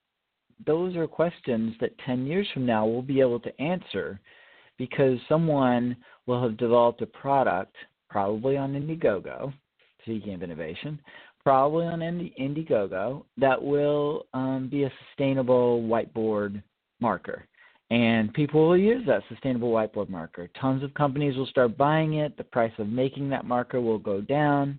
those 0.66 0.96
are 0.96 1.08
questions 1.08 1.76
that 1.80 1.98
10 2.06 2.26
years 2.26 2.48
from 2.54 2.66
now 2.66 2.86
we'll 2.86 3.02
be 3.02 3.22
able 3.22 3.40
to 3.40 3.62
answer 3.62 4.20
because 4.78 5.18
someone 5.28 5.96
will 6.26 6.42
have 6.42 6.58
developed 6.58 7.02
a 7.02 7.06
product, 7.06 7.76
probably 8.10 8.58
on 8.58 8.74
Indiegogo, 8.74 9.54
speaking 10.02 10.34
of 10.34 10.44
innovation, 10.44 11.00
probably 11.48 11.86
on 11.86 12.02
Indiegogo, 12.02 13.24
that 13.38 13.64
will 13.64 14.26
um, 14.34 14.68
be 14.70 14.84
a 14.84 14.92
sustainable 15.08 15.82
whiteboard 15.82 16.62
marker. 17.00 17.48
And 17.90 18.34
people 18.34 18.68
will 18.68 18.76
use 18.76 19.08
that 19.08 19.24
sustainable 19.30 19.72
whiteboard 19.72 20.10
marker. 20.10 20.50
Tons 20.60 20.84
of 20.84 20.94
companies 20.94 21.38
will 21.38 21.46
start 21.46 21.78
buying 21.78 22.16
it. 22.16 22.36
The 22.36 22.44
price 22.44 22.74
of 22.80 22.90
making 22.90 23.30
that 23.30 23.46
marker 23.46 23.80
will 23.80 23.98
go 23.98 24.20
down. 24.20 24.78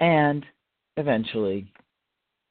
And 0.00 0.44
eventually, 0.96 1.72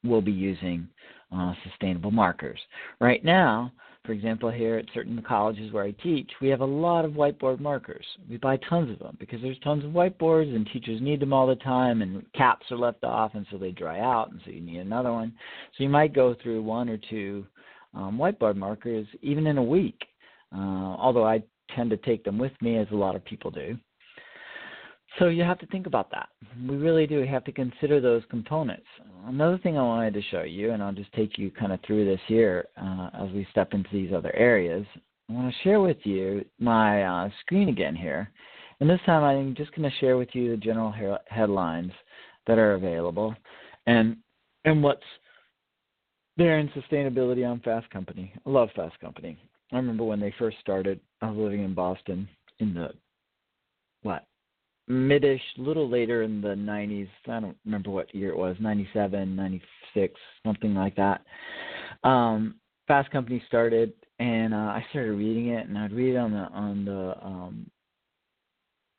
we'll 0.04 0.22
be 0.22 0.32
using 0.32 0.88
uh, 1.30 1.52
sustainable 1.68 2.12
markers. 2.12 2.58
Right 2.98 3.22
now, 3.22 3.72
for 4.04 4.12
example, 4.12 4.50
here 4.50 4.76
at 4.76 4.84
certain 4.92 5.22
colleges 5.26 5.72
where 5.72 5.84
I 5.84 5.92
teach, 5.92 6.30
we 6.42 6.48
have 6.48 6.60
a 6.60 6.66
lot 6.66 7.06
of 7.06 7.12
whiteboard 7.12 7.58
markers. 7.58 8.04
We 8.28 8.36
buy 8.36 8.58
tons 8.68 8.90
of 8.90 8.98
them 8.98 9.16
because 9.18 9.40
there's 9.40 9.58
tons 9.60 9.82
of 9.82 9.92
whiteboards 9.92 10.54
and 10.54 10.68
teachers 10.70 11.00
need 11.00 11.20
them 11.20 11.32
all 11.32 11.46
the 11.46 11.56
time 11.56 12.02
and 12.02 12.22
caps 12.34 12.66
are 12.70 12.76
left 12.76 13.02
off 13.02 13.32
and 13.34 13.46
so 13.50 13.56
they 13.56 13.70
dry 13.70 14.00
out 14.00 14.30
and 14.30 14.40
so 14.44 14.50
you 14.50 14.60
need 14.60 14.80
another 14.80 15.10
one. 15.10 15.32
So 15.76 15.84
you 15.84 15.88
might 15.88 16.14
go 16.14 16.34
through 16.42 16.62
one 16.62 16.90
or 16.90 16.98
two 17.08 17.46
um, 17.94 18.18
whiteboard 18.18 18.56
markers 18.56 19.06
even 19.22 19.46
in 19.46 19.56
a 19.56 19.64
week, 19.64 20.02
uh, 20.54 20.58
although 20.58 21.26
I 21.26 21.42
tend 21.74 21.88
to 21.90 21.96
take 21.96 22.24
them 22.24 22.36
with 22.36 22.52
me 22.60 22.76
as 22.76 22.86
a 22.92 22.96
lot 22.96 23.16
of 23.16 23.24
people 23.24 23.50
do. 23.50 23.78
So 25.18 25.28
you 25.28 25.42
have 25.44 25.58
to 25.60 25.66
think 25.66 25.86
about 25.86 26.10
that. 26.10 26.28
We 26.68 26.76
really 26.76 27.06
do 27.06 27.24
have 27.24 27.44
to 27.44 27.52
consider 27.52 28.00
those 28.00 28.22
components. 28.30 28.86
Another 29.26 29.58
thing 29.58 29.78
I 29.78 29.82
wanted 29.82 30.14
to 30.14 30.22
show 30.22 30.42
you, 30.42 30.72
and 30.72 30.82
I'll 30.82 30.92
just 30.92 31.12
take 31.12 31.38
you 31.38 31.50
kind 31.50 31.72
of 31.72 31.80
through 31.86 32.04
this 32.04 32.20
here 32.26 32.66
uh, 32.76 33.10
as 33.14 33.30
we 33.30 33.46
step 33.50 33.74
into 33.74 33.90
these 33.92 34.12
other 34.12 34.34
areas. 34.34 34.84
I 35.28 35.32
want 35.32 35.52
to 35.52 35.62
share 35.62 35.80
with 35.80 35.98
you 36.02 36.44
my 36.58 37.04
uh, 37.04 37.30
screen 37.40 37.68
again 37.68 37.94
here. 37.94 38.30
And 38.80 38.90
this 38.90 39.00
time 39.06 39.22
I'm 39.22 39.54
just 39.54 39.74
going 39.74 39.88
to 39.88 39.96
share 39.98 40.16
with 40.16 40.30
you 40.32 40.50
the 40.50 40.56
general 40.56 40.90
he- 40.90 41.34
headlines 41.34 41.92
that 42.46 42.58
are 42.58 42.74
available 42.74 43.34
and 43.86 44.16
and 44.64 44.82
what's 44.82 45.02
there 46.36 46.58
in 46.58 46.68
sustainability 46.70 47.48
on 47.48 47.60
Fast 47.60 47.88
Company. 47.90 48.32
I 48.44 48.50
love 48.50 48.70
Fast 48.74 48.98
Company. 48.98 49.38
I 49.72 49.76
remember 49.76 50.04
when 50.04 50.20
they 50.20 50.34
first 50.38 50.56
started, 50.60 51.00
I 51.20 51.30
was 51.30 51.38
living 51.38 51.62
in 51.62 51.74
Boston 51.74 52.28
in 52.58 52.74
the 52.74 52.90
what 54.02 54.26
midish, 54.88 55.40
little 55.56 55.88
later 55.88 56.22
in 56.22 56.40
the 56.40 56.48
90s. 56.48 57.08
I 57.26 57.40
don't 57.40 57.56
remember 57.64 57.90
what 57.90 58.14
year 58.14 58.30
it 58.30 58.36
was, 58.36 58.56
97, 58.60 59.34
96, 59.34 60.20
something 60.44 60.74
like 60.74 60.96
that. 60.96 61.22
Um, 62.02 62.56
Fast 62.86 63.10
Company 63.10 63.42
started, 63.46 63.92
and 64.18 64.52
uh, 64.52 64.58
I 64.58 64.84
started 64.90 65.12
reading 65.12 65.48
it, 65.48 65.66
and 65.66 65.78
I'd 65.78 65.92
read 65.92 66.14
it 66.14 66.18
on 66.18 66.32
the 66.32 66.48
on 66.52 66.84
the 66.84 67.14
um, 67.22 67.70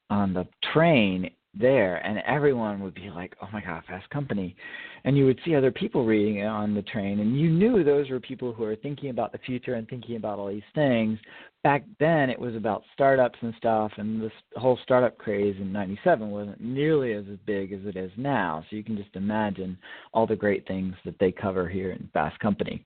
on 0.10 0.34
the 0.34 0.48
train 0.74 1.30
there, 1.58 1.98
and 2.06 2.20
everyone 2.28 2.82
would 2.82 2.96
be 2.96 3.10
like, 3.10 3.36
"Oh 3.42 3.50
my 3.54 3.62
God, 3.62 3.84
Fast 3.88 4.10
Company," 4.10 4.56
and 5.04 5.16
you 5.16 5.26
would 5.26 5.40
see 5.46 5.56
other 5.56 5.72
people 5.72 6.04
reading 6.04 6.38
it 6.38 6.48
on 6.48 6.74
the 6.74 6.82
train, 6.82 7.20
and 7.20 7.40
you 7.40 7.50
knew 7.50 7.84
those 7.84 8.10
were 8.10 8.20
people 8.20 8.54
who 8.54 8.64
were 8.64 8.76
thinking 8.76 9.10
about 9.10 9.32
the 9.32 9.38
future 9.40 9.76
and 9.76 9.88
thinking 9.88 10.16
about 10.16 10.40
all 10.40 10.50
these 10.50 10.64
things, 10.74 11.20
back 11.66 11.84
then 12.00 12.30
it 12.30 12.40
was 12.40 12.56
about 12.56 12.84
startups 12.94 13.40
and 13.42 13.52
stuff 13.58 13.92
and 13.98 14.22
this 14.22 14.32
whole 14.56 14.78
startup 14.84 15.18
craze 15.18 15.56
in 15.60 15.74
97 15.74 16.30
wasn't 16.30 16.62
nearly 16.62 17.14
as 17.14 17.24
big 17.48 17.74
as 17.74 17.80
it 17.86 17.98
is 17.98 18.12
now. 18.18 18.64
So 18.70 18.76
you 18.76 18.84
can 18.84 18.96
just 18.96 19.16
imagine 19.16 19.76
all 20.14 20.28
the 20.28 20.36
great 20.36 20.68
things 20.68 20.94
that 21.06 21.18
they 21.20 21.32
cover 21.32 21.68
here 21.68 21.90
in 21.90 22.08
fast 22.14 22.40
company. 22.40 22.86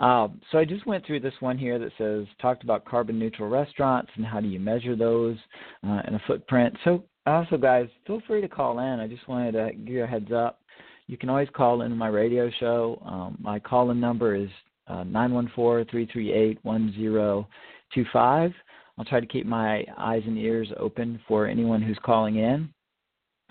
Um, 0.00 0.40
so 0.50 0.58
i 0.58 0.64
just 0.64 0.84
went 0.84 1.06
through 1.06 1.20
this 1.20 1.34
one 1.38 1.56
here 1.56 1.78
that 1.78 1.92
says 1.96 2.26
talked 2.42 2.64
about 2.64 2.84
carbon 2.84 3.20
neutral 3.20 3.48
restaurants 3.48 4.10
and 4.16 4.26
how 4.26 4.40
do 4.40 4.48
you 4.48 4.58
measure 4.58 4.96
those 4.96 5.36
uh, 5.86 6.02
in 6.08 6.16
a 6.16 6.22
footprint. 6.26 6.76
So 6.82 7.04
also 7.24 7.56
guys 7.56 7.86
feel 8.04 8.20
free 8.26 8.40
to 8.40 8.48
call 8.48 8.80
in. 8.80 8.98
I 8.98 9.06
just 9.06 9.28
wanted 9.28 9.52
to 9.52 9.70
give 9.76 9.94
you 9.94 10.02
a 10.02 10.08
heads 10.08 10.32
up. 10.34 10.58
You 11.06 11.16
can 11.16 11.28
always 11.28 11.48
call 11.54 11.82
in 11.82 11.96
my 11.96 12.08
radio 12.08 12.50
show. 12.58 13.00
Um, 13.06 13.38
my 13.40 13.60
call 13.60 13.92
in 13.92 14.00
number 14.00 14.34
is 14.34 14.50
uh, 14.88 15.04
914 15.04 15.86
338 15.88 16.58
25. 17.94 18.52
I'll 18.98 19.04
try 19.04 19.20
to 19.20 19.26
keep 19.26 19.46
my 19.46 19.84
eyes 19.96 20.22
and 20.26 20.36
ears 20.36 20.68
open 20.78 21.20
for 21.28 21.46
anyone 21.46 21.80
who's 21.80 21.98
calling 22.04 22.36
in. 22.36 22.68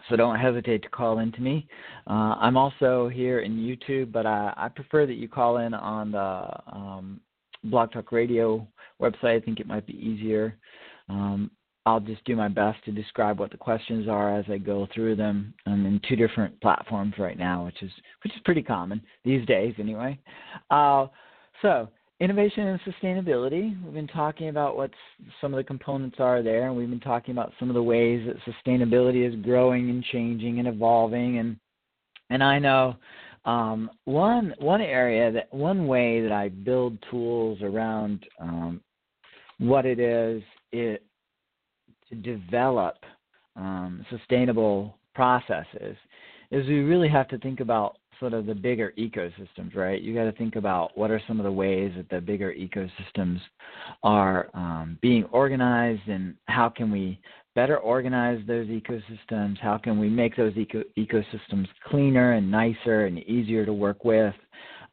So 0.09 0.15
don't 0.15 0.39
hesitate 0.39 0.83
to 0.83 0.89
call 0.89 1.19
in 1.19 1.31
to 1.33 1.41
me. 1.41 1.67
Uh, 2.07 2.35
I'm 2.39 2.57
also 2.57 3.09
here 3.09 3.39
in 3.39 3.57
YouTube, 3.57 4.11
but 4.11 4.25
I, 4.25 4.53
I, 4.55 4.69
prefer 4.69 5.05
that 5.05 5.15
you 5.15 5.27
call 5.27 5.57
in 5.57 5.73
on 5.73 6.11
the 6.11 6.49
um, 6.71 7.19
Blog 7.63 7.91
Talk 7.91 8.11
Radio 8.11 8.67
website. 9.01 9.37
I 9.37 9.39
think 9.39 9.59
it 9.59 9.67
might 9.67 9.87
be 9.87 9.93
easier. 9.93 10.57
Um, 11.09 11.51
I'll 11.85 11.99
just 12.01 12.23
do 12.25 12.35
my 12.35 12.49
best 12.49 12.83
to 12.85 12.91
describe 12.91 13.39
what 13.39 13.49
the 13.49 13.57
questions 13.57 14.09
are 14.09 14.37
as 14.37 14.45
I 14.49 14.57
go 14.57 14.87
through 14.93 15.15
them. 15.15 15.53
I'm 15.65 15.85
in 15.85 16.01
two 16.07 16.17
different 16.17 16.59
platforms 16.59 17.13
right 17.17 17.39
now, 17.39 17.65
which 17.65 17.81
is 17.81 17.91
which 18.23 18.33
is 18.33 18.41
pretty 18.43 18.61
common 18.61 19.01
these 19.23 19.45
days, 19.45 19.73
anyway. 19.79 20.19
Uh, 20.69 21.07
so 21.61 21.87
innovation 22.19 22.67
and 22.67 22.79
sustainability. 22.81 23.81
We've 23.83 23.93
been 23.93 24.07
talking 24.07 24.49
about 24.49 24.75
what 24.75 24.91
some 25.39 25.53
of 25.53 25.57
the 25.57 25.63
components 25.63 26.17
are 26.19 26.41
there, 26.41 26.67
and 26.67 26.75
we've 26.75 26.89
been 26.89 26.99
talking 26.99 27.31
about 27.31 27.53
some 27.59 27.69
of 27.69 27.75
the 27.75 27.83
ways 27.83 28.27
that 28.27 28.37
sustainability 28.53 29.27
is 29.27 29.35
growing 29.43 29.89
and 29.89 30.03
changing 30.03 30.59
and 30.59 30.67
evolving. 30.67 31.37
And 31.37 31.57
And 32.29 32.43
I 32.43 32.59
know 32.59 32.95
um, 33.45 33.89
one 34.05 34.53
one 34.57 34.81
area 34.81 35.31
that 35.31 35.53
one 35.53 35.87
way 35.87 36.21
that 36.21 36.31
I 36.31 36.49
build 36.49 36.97
tools 37.09 37.59
around 37.61 38.25
um, 38.39 38.81
what 39.59 39.85
it 39.85 39.99
is 39.99 40.41
it 40.71 41.03
to 42.09 42.15
develop 42.15 42.97
um, 43.55 44.05
sustainable 44.09 44.97
processes 45.13 45.95
is 46.51 46.67
we 46.67 46.79
really 46.79 47.09
have 47.09 47.27
to 47.27 47.37
think 47.39 47.59
about 47.59 47.97
sort 48.19 48.33
of 48.33 48.45
the 48.45 48.55
bigger 48.55 48.93
ecosystems, 48.97 49.75
right? 49.75 50.01
You 50.01 50.13
got 50.13 50.25
to 50.25 50.31
think 50.31 50.55
about 50.55 50.97
what 50.97 51.11
are 51.11 51.21
some 51.27 51.39
of 51.39 51.43
the 51.43 51.51
ways 51.51 51.93
that 51.97 52.09
the 52.09 52.21
bigger 52.21 52.53
ecosystems 52.53 53.39
are 54.03 54.49
um, 54.53 54.97
being 55.01 55.25
organized, 55.25 56.07
and 56.07 56.35
how 56.47 56.69
can 56.69 56.91
we 56.91 57.19
better 57.55 57.77
organize 57.77 58.39
those 58.47 58.67
ecosystems? 58.67 59.59
How 59.59 59.77
can 59.77 59.99
we 59.99 60.09
make 60.09 60.35
those 60.35 60.55
eco- 60.55 60.83
ecosystems 60.97 61.67
cleaner 61.85 62.33
and 62.33 62.49
nicer 62.51 63.05
and 63.05 63.19
easier 63.19 63.65
to 63.65 63.73
work 63.73 64.05
with? 64.05 64.35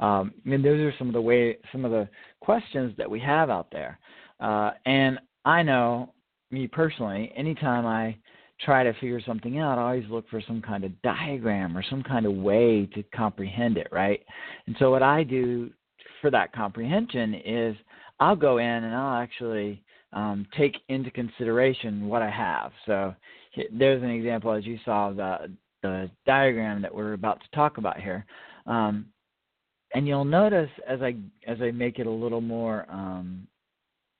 Um, 0.00 0.32
I 0.44 0.48
mean, 0.48 0.62
those 0.62 0.80
are 0.80 0.94
some 0.98 1.08
of 1.08 1.14
the 1.14 1.20
way, 1.20 1.58
some 1.72 1.84
of 1.84 1.90
the 1.90 2.08
questions 2.40 2.94
that 2.98 3.10
we 3.10 3.20
have 3.20 3.50
out 3.50 3.68
there. 3.70 3.98
Uh, 4.40 4.72
and 4.86 5.18
I 5.44 5.62
know, 5.62 6.14
me 6.50 6.66
personally, 6.66 7.32
anytime 7.36 7.86
I 7.86 8.16
try 8.60 8.84
to 8.84 8.92
figure 8.94 9.20
something 9.20 9.58
out, 9.58 9.78
I 9.78 9.82
always 9.82 10.08
look 10.08 10.28
for 10.28 10.40
some 10.46 10.62
kind 10.62 10.84
of 10.84 11.02
diagram 11.02 11.76
or 11.76 11.82
some 11.88 12.02
kind 12.02 12.26
of 12.26 12.34
way 12.34 12.86
to 12.94 13.02
comprehend 13.14 13.76
it, 13.76 13.88
right? 13.90 14.20
And 14.66 14.76
so 14.78 14.90
what 14.90 15.02
I 15.02 15.24
do 15.24 15.70
for 16.20 16.30
that 16.30 16.52
comprehension 16.52 17.34
is 17.34 17.76
I'll 18.20 18.36
go 18.36 18.58
in 18.58 18.66
and 18.66 18.94
I'll 18.94 19.20
actually 19.20 19.82
um, 20.12 20.46
take 20.56 20.76
into 20.88 21.10
consideration 21.10 22.06
what 22.06 22.22
I 22.22 22.30
have. 22.30 22.72
So 22.86 23.14
there's 23.72 24.02
an 24.02 24.10
example, 24.10 24.52
as 24.52 24.64
you 24.64 24.78
saw, 24.84 25.10
the 25.10 25.50
the 25.82 26.10
diagram 26.24 26.80
that 26.80 26.94
we're 26.94 27.12
about 27.12 27.42
to 27.42 27.46
talk 27.54 27.76
about 27.76 28.00
here. 28.00 28.24
Um, 28.66 29.06
and 29.94 30.08
you'll 30.08 30.24
notice 30.24 30.70
as 30.88 31.02
I 31.02 31.14
as 31.46 31.58
I 31.60 31.70
make 31.70 31.98
it 31.98 32.06
a 32.06 32.10
little 32.10 32.40
more 32.40 32.86
um, 32.90 33.46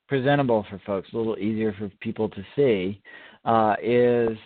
presentable 0.09 0.67
for 0.69 0.81
folks, 0.87 1.09
a 1.13 1.17
little 1.17 1.39
easier 1.39 1.75
for 1.79 1.91
people 2.01 2.29
to 2.29 2.45
see, 2.55 3.01
uh, 3.45 3.77
is 3.83 4.37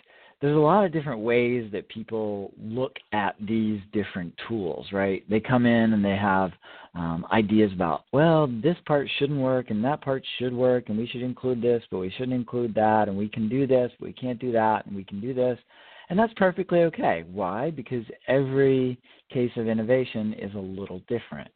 there's 0.41 0.57
a 0.57 0.61
lot 0.61 0.85
of 0.85 0.93
different 0.93 1.21
ways 1.21 1.69
that 1.73 1.89
people 1.89 2.53
look 2.61 2.97
at 3.13 3.35
these 3.41 3.81
different 3.93 4.33
tools, 4.47 4.87
right? 4.93 5.29
They 5.29 5.41
come 5.41 5.67
in 5.67 5.93
and 5.93 6.05
they 6.05 6.17
have 6.17 6.53
um, 6.95 7.27
ideas 7.33 7.73
about, 7.73 8.05
well, 8.13 8.47
this 8.47 8.77
part 8.87 9.09
shouldn't 9.19 9.41
work 9.41 9.71
and 9.71 9.85
that 9.85 10.01
part 10.01 10.25
should 10.39 10.53
work, 10.53 10.89
and 10.89 10.99
we 10.99 11.09
should 11.09 11.23
include 11.23 11.61
this, 11.61 11.83
but 11.91 11.99
we 11.99 12.11
shouldn't 12.11 12.35
include 12.35 12.73
that, 12.75 13.09
and 13.09 13.17
we 13.17 13.29
can 13.29 13.49
do 13.49 13.67
this, 13.67 13.91
but 13.99 14.07
we 14.07 14.13
can't 14.13 14.39
do 14.39 14.53
that, 14.53 14.87
and 14.87 14.95
we 14.95 15.05
can 15.05 15.21
do 15.21 15.35
this. 15.35 15.59
And 16.09 16.19
that's 16.19 16.33
perfectly 16.37 16.81
okay. 16.83 17.25
Why? 17.31 17.71
Because 17.71 18.05
every 18.29 18.99
case 19.33 19.51
of 19.57 19.67
innovation 19.67 20.35
is 20.35 20.55
a 20.55 20.59
little 20.59 21.03
different. 21.09 21.51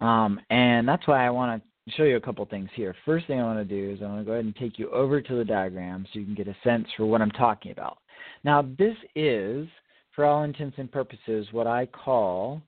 Um, 0.00 0.40
and 0.50 0.88
that's 0.88 1.06
why 1.06 1.26
I 1.26 1.30
want 1.30 1.60
to 1.60 1.68
show 1.90 2.02
you 2.04 2.16
a 2.16 2.20
couple 2.20 2.44
things 2.46 2.68
here. 2.74 2.94
First 3.04 3.26
thing 3.26 3.40
I 3.40 3.44
want 3.44 3.58
to 3.58 3.64
do 3.64 3.92
is 3.92 4.02
I 4.02 4.06
want 4.06 4.20
to 4.20 4.24
go 4.24 4.32
ahead 4.32 4.44
and 4.44 4.56
take 4.56 4.78
you 4.78 4.90
over 4.90 5.20
to 5.20 5.34
the 5.36 5.44
diagram 5.44 6.06
so 6.12 6.18
you 6.18 6.24
can 6.24 6.34
get 6.34 6.48
a 6.48 6.56
sense 6.64 6.86
for 6.96 7.06
what 7.06 7.22
I'm 7.22 7.30
talking 7.30 7.70
about. 7.72 7.98
Now, 8.44 8.62
this 8.78 8.96
is, 9.14 9.68
for 10.14 10.24
all 10.24 10.42
intents 10.42 10.78
and 10.78 10.90
purposes, 10.90 11.46
what 11.52 11.66
I 11.66 11.86
call 11.86 12.60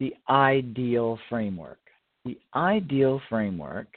the 0.00 0.14
ideal 0.28 1.18
framework. 1.28 1.78
The 2.24 2.38
ideal 2.54 3.20
framework 3.28 3.88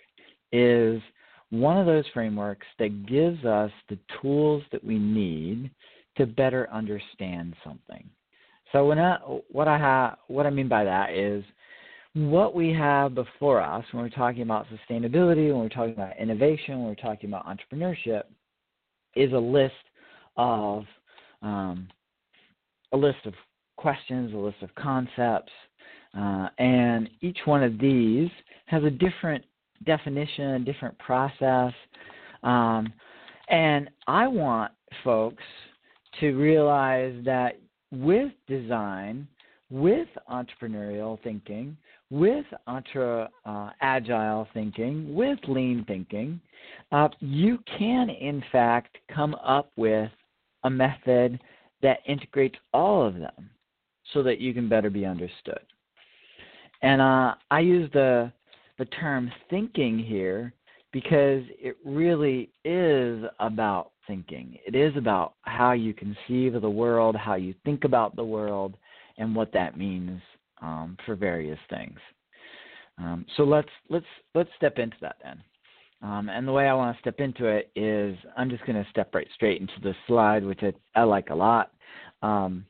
is 0.52 1.02
one 1.50 1.78
of 1.78 1.86
those 1.86 2.06
frameworks 2.14 2.68
that 2.78 3.08
gives 3.08 3.44
us 3.46 3.72
the 3.90 3.98
tools 4.22 4.64
that 4.72 4.84
we 4.84 5.00
need 5.00 5.72
to 6.18 6.26
better 6.26 6.70
understand 6.72 7.56
something. 7.64 8.08
So 8.72 8.86
when 8.86 9.00
I, 9.00 9.16
what 9.50 9.68
I 9.68 9.78
have, 9.78 10.18
what 10.28 10.46
I 10.46 10.50
mean 10.50 10.68
by 10.68 10.84
that 10.84 11.14
is 11.14 11.44
what 12.18 12.56
we 12.56 12.74
have 12.74 13.14
before 13.14 13.62
us 13.62 13.86
when 13.92 14.02
we're 14.04 14.10
talking 14.10 14.42
about 14.42 14.66
sustainability, 14.68 15.52
when 15.52 15.60
we're 15.60 15.70
talking 15.70 15.94
about 15.94 16.18
innovation, 16.20 16.80
when 16.80 16.88
we're 16.88 16.96
talking 16.96 17.30
about 17.30 17.46
entrepreneurship, 17.46 18.24
is 19.16 19.32
a 19.34 19.38
list 19.38 19.74
of 20.36 20.84
um, 21.44 21.88
a 22.92 22.98
list 22.98 23.20
of 23.26 23.34
questions, 23.76 24.34
a 24.34 24.38
list 24.38 24.58
of 24.64 24.74
concepts, 24.74 25.52
uh, 26.18 26.48
and 26.58 27.08
each 27.22 27.38
one 27.46 27.62
of 27.62 27.78
these 27.78 28.30
has 28.66 28.84
a 28.84 28.90
different 28.90 29.46
definition, 29.86 30.46
a 30.56 30.60
different 30.60 30.98
process. 30.98 31.74
Um, 32.42 32.92
and 33.50 33.92
I 34.08 34.28
want 34.28 34.72
folks 35.04 35.44
to 36.20 36.32
realize 36.32 37.14
that 37.26 37.60
with 37.92 38.32
design, 38.48 39.28
with 39.70 40.08
entrepreneurial 40.32 41.22
thinking, 41.22 41.78
with 42.10 42.46
entre, 42.68 43.30
uh, 43.46 43.70
agile 43.82 44.48
thinking, 44.54 45.14
with 45.14 45.40
lean 45.48 45.84
thinking, 45.88 46.40
uh, 46.92 47.10
you 47.20 47.60
can 47.78 48.10
in 48.10 48.44
fact 48.52 48.98
come 49.14 49.36
up 49.36 49.72
with 49.76 50.10
a 50.64 50.70
method 50.70 51.40
that 51.82 52.00
integrates 52.08 52.56
all 52.74 53.06
of 53.06 53.16
them 53.16 53.50
so 54.14 54.24
that 54.24 54.40
you 54.40 54.54
can 54.54 54.70
better 54.70 54.90
be 54.90 55.06
understood. 55.06 55.60
And 56.82 57.02
uh, 57.02 57.36
I 57.52 57.60
use 57.60 57.90
the 57.94 58.32
the 58.78 58.86
term 58.86 59.32
thinking 59.50 59.98
here 59.98 60.54
because 60.92 61.42
it 61.60 61.76
really 61.84 62.52
is 62.64 63.24
about 63.40 63.92
thinking. 64.06 64.58
It 64.66 64.76
is 64.76 64.96
about 64.96 65.34
how 65.42 65.72
you 65.72 65.94
conceive 65.94 66.54
of 66.54 66.62
the 66.62 66.70
world, 66.70 67.16
how 67.16 67.36
you 67.36 67.56
think 67.66 67.84
about 67.84 68.16
the 68.16 68.24
world, 68.24 68.78
and 69.18 69.36
what 69.36 69.52
that 69.54 69.78
means 69.78 70.22
um, 70.62 70.98
for 71.06 71.16
various 71.16 71.60
things. 71.70 71.98
Um, 72.98 73.26
so 73.36 73.44
let's 73.44 73.70
let's 73.90 74.06
let's 74.34 74.50
step 74.58 74.80
into 74.80 74.98
that 75.02 75.18
then. 75.24 75.42
Um, 76.02 76.30
and 76.30 76.48
the 76.48 76.52
way 76.52 76.68
I 76.68 76.74
want 76.74 76.96
to 76.96 77.02
step 77.02 77.20
into 77.20 77.46
it 77.48 77.72
is 77.76 78.16
I'm 78.38 78.50
just 78.50 78.66
going 78.66 78.82
to 78.82 78.90
step 78.90 79.14
right 79.16 79.28
straight 79.34 79.62
into 79.62 79.74
the 79.82 79.96
slide, 80.06 80.44
which 80.44 80.62
I, 80.62 80.74
I 80.96 81.04
like 81.04 81.30
a 81.32 81.36
lot. 81.36 81.72
Um, 82.22 82.66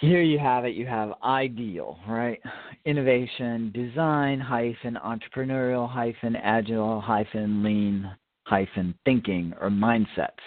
here 0.00 0.22
you 0.22 0.38
have 0.38 0.64
it. 0.64 0.74
You 0.74 0.86
have 0.86 1.14
ideal, 1.22 1.98
right? 2.08 2.40
Innovation, 2.84 3.72
design, 3.72 4.40
hyphen, 4.40 4.98
entrepreneurial, 5.04 5.88
hyphen, 5.88 6.36
agile, 6.36 7.00
hyphen, 7.00 7.62
lean, 7.62 8.10
hyphen, 8.44 8.94
thinking, 9.04 9.54
or 9.60 9.70
mindsets. 9.70 10.42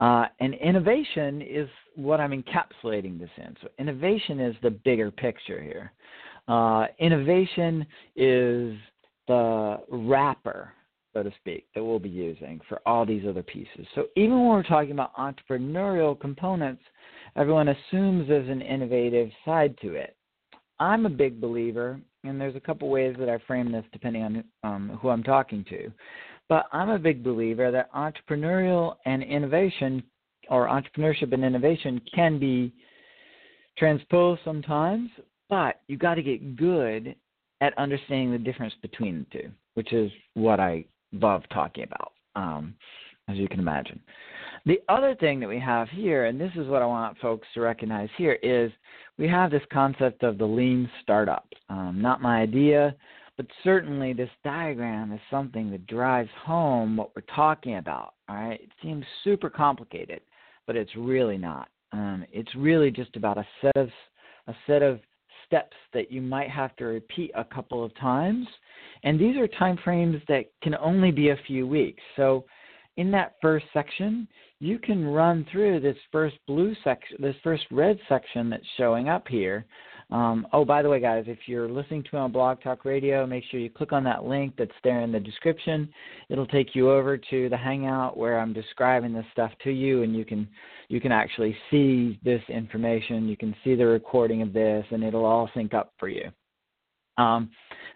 Uh, 0.00 0.26
and 0.40 0.54
innovation 0.54 1.42
is 1.42 1.68
what 1.94 2.20
I'm 2.20 2.30
encapsulating 2.30 3.18
this 3.18 3.30
in. 3.36 3.54
So 3.60 3.68
innovation 3.78 4.40
is 4.40 4.56
the 4.62 4.70
bigger 4.70 5.10
picture 5.10 5.62
here. 5.62 5.92
Uh, 6.48 6.86
innovation 6.98 7.86
is 8.16 8.76
the 9.28 9.80
wrapper, 9.90 10.72
so 11.12 11.22
to 11.22 11.30
speak, 11.40 11.66
that 11.74 11.84
we'll 11.84 11.98
be 11.98 12.08
using 12.08 12.60
for 12.68 12.80
all 12.86 13.04
these 13.04 13.24
other 13.28 13.42
pieces. 13.42 13.86
So 13.94 14.06
even 14.16 14.40
when 14.40 14.48
we're 14.48 14.62
talking 14.62 14.92
about 14.92 15.14
entrepreneurial 15.16 16.18
components, 16.18 16.82
everyone 17.36 17.68
assumes 17.68 18.26
there's 18.26 18.48
an 18.48 18.62
innovative 18.62 19.30
side 19.44 19.76
to 19.82 19.94
it. 19.94 20.16
I'm 20.80 21.04
a 21.04 21.10
big 21.10 21.40
believer, 21.40 22.00
and 22.24 22.40
there's 22.40 22.56
a 22.56 22.60
couple 22.60 22.88
ways 22.88 23.14
that 23.18 23.28
I 23.28 23.38
frame 23.46 23.70
this 23.70 23.84
depending 23.92 24.22
on 24.22 24.44
um, 24.64 24.98
who 25.00 25.10
I'm 25.10 25.22
talking 25.22 25.64
to. 25.68 25.92
But 26.50 26.66
I'm 26.72 26.88
a 26.88 26.98
big 26.98 27.22
believer 27.22 27.70
that 27.70 27.92
entrepreneurial 27.92 28.96
and 29.06 29.22
innovation, 29.22 30.02
or 30.50 30.66
entrepreneurship 30.66 31.32
and 31.32 31.44
innovation, 31.44 32.00
can 32.12 32.40
be 32.40 32.72
transposed 33.78 34.40
sometimes, 34.44 35.10
but 35.48 35.80
you 35.86 35.96
got 35.96 36.16
to 36.16 36.22
get 36.22 36.56
good 36.56 37.14
at 37.60 37.78
understanding 37.78 38.32
the 38.32 38.38
difference 38.38 38.74
between 38.82 39.24
the 39.30 39.38
two, 39.38 39.48
which 39.74 39.92
is 39.92 40.10
what 40.34 40.58
I 40.58 40.84
love 41.12 41.44
talking 41.52 41.84
about, 41.84 42.12
um, 42.34 42.74
as 43.28 43.36
you 43.36 43.48
can 43.48 43.60
imagine. 43.60 44.00
The 44.66 44.80
other 44.88 45.14
thing 45.14 45.38
that 45.40 45.48
we 45.48 45.60
have 45.60 45.88
here, 45.90 46.24
and 46.24 46.40
this 46.40 46.52
is 46.56 46.66
what 46.66 46.82
I 46.82 46.86
want 46.86 47.16
folks 47.18 47.46
to 47.54 47.60
recognize 47.60 48.08
here, 48.18 48.38
is 48.42 48.72
we 49.18 49.28
have 49.28 49.52
this 49.52 49.62
concept 49.72 50.24
of 50.24 50.36
the 50.36 50.46
lean 50.46 50.90
startup. 51.00 51.46
Um, 51.68 52.00
not 52.02 52.20
my 52.20 52.40
idea, 52.40 52.96
but 53.40 53.46
certainly, 53.64 54.12
this 54.12 54.28
diagram 54.44 55.12
is 55.12 55.20
something 55.30 55.70
that 55.70 55.86
drives 55.86 56.28
home 56.44 56.98
what 56.98 57.16
we're 57.16 57.22
talking 57.34 57.78
about. 57.78 58.12
All 58.28 58.36
right, 58.36 58.60
it 58.60 58.68
seems 58.82 59.02
super 59.24 59.48
complicated, 59.48 60.20
but 60.66 60.76
it's 60.76 60.94
really 60.94 61.38
not. 61.38 61.70
Um, 61.92 62.26
it's 62.30 62.54
really 62.54 62.90
just 62.90 63.16
about 63.16 63.38
a 63.38 63.46
set 63.62 63.76
of 63.78 63.88
a 64.46 64.54
set 64.66 64.82
of 64.82 65.00
steps 65.46 65.74
that 65.94 66.12
you 66.12 66.20
might 66.20 66.50
have 66.50 66.76
to 66.76 66.84
repeat 66.84 67.30
a 67.34 67.42
couple 67.42 67.82
of 67.82 67.96
times, 67.96 68.46
and 69.04 69.18
these 69.18 69.38
are 69.38 69.48
time 69.48 69.78
frames 69.82 70.20
that 70.28 70.44
can 70.62 70.74
only 70.74 71.10
be 71.10 71.30
a 71.30 71.40
few 71.46 71.66
weeks. 71.66 72.02
So, 72.16 72.44
in 72.98 73.10
that 73.12 73.36
first 73.40 73.64
section, 73.72 74.28
you 74.58 74.78
can 74.78 75.02
run 75.06 75.46
through 75.50 75.80
this 75.80 75.96
first 76.12 76.36
blue 76.46 76.74
section, 76.84 77.16
this 77.20 77.36
first 77.42 77.64
red 77.70 77.98
section 78.06 78.50
that's 78.50 78.66
showing 78.76 79.08
up 79.08 79.26
here, 79.26 79.64
Um, 80.10 80.46
oh, 80.52 80.64
by 80.64 80.82
the 80.82 80.88
way, 80.88 81.00
guys, 81.00 81.24
if 81.28 81.38
you're 81.46 81.68
listening 81.68 82.02
to 82.02 82.08
me 82.12 82.18
on 82.18 82.32
Blog 82.32 82.60
Talk 82.62 82.84
Radio, 82.84 83.26
make 83.26 83.44
sure 83.50 83.60
you 83.60 83.70
click 83.70 83.92
on 83.92 84.02
that 84.04 84.24
link 84.24 84.54
that's 84.58 84.70
there 84.82 85.00
in 85.02 85.12
the 85.12 85.20
description. 85.20 85.88
It'll 86.28 86.46
take 86.46 86.74
you 86.74 86.90
over 86.90 87.16
to 87.16 87.48
the 87.48 87.56
Hangout 87.56 88.16
where 88.16 88.40
I'm 88.40 88.52
describing 88.52 89.12
this 89.12 89.26
stuff 89.32 89.52
to 89.64 89.70
you, 89.70 90.02
and 90.02 90.16
you 90.16 90.24
can 90.24 90.48
you 90.88 91.00
can 91.00 91.12
actually 91.12 91.56
see 91.70 92.18
this 92.24 92.42
information. 92.48 93.28
You 93.28 93.36
can 93.36 93.54
see 93.62 93.76
the 93.76 93.86
recording 93.86 94.42
of 94.42 94.52
this, 94.52 94.84
and 94.90 95.04
it'll 95.04 95.24
all 95.24 95.48
sync 95.54 95.74
up 95.74 95.92
for 95.98 96.08
you. 96.08 96.28
Um, 97.16 97.50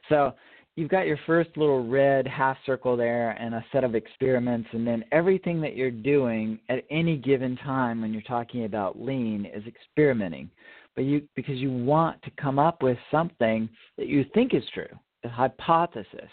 so 0.08 0.34
you've 0.76 0.90
got 0.90 1.06
your 1.06 1.18
first 1.26 1.50
little 1.56 1.88
red 1.88 2.26
half 2.26 2.56
circle 2.66 2.96
there 2.96 3.30
and 3.30 3.54
a 3.54 3.64
set 3.72 3.84
of 3.84 3.94
experiments 3.94 4.68
and 4.72 4.86
then 4.86 5.04
everything 5.12 5.60
that 5.60 5.76
you're 5.76 5.90
doing 5.90 6.58
at 6.68 6.84
any 6.90 7.16
given 7.16 7.56
time 7.58 8.00
when 8.00 8.12
you're 8.12 8.22
talking 8.22 8.64
about 8.64 9.00
lean 9.00 9.46
is 9.46 9.62
experimenting 9.66 10.50
but 10.94 11.04
you 11.04 11.22
because 11.34 11.56
you 11.56 11.70
want 11.70 12.20
to 12.22 12.30
come 12.40 12.58
up 12.58 12.82
with 12.82 12.98
something 13.10 13.68
that 13.98 14.06
you 14.06 14.24
think 14.34 14.54
is 14.54 14.64
true 14.72 14.88
a 15.24 15.28
hypothesis 15.28 16.30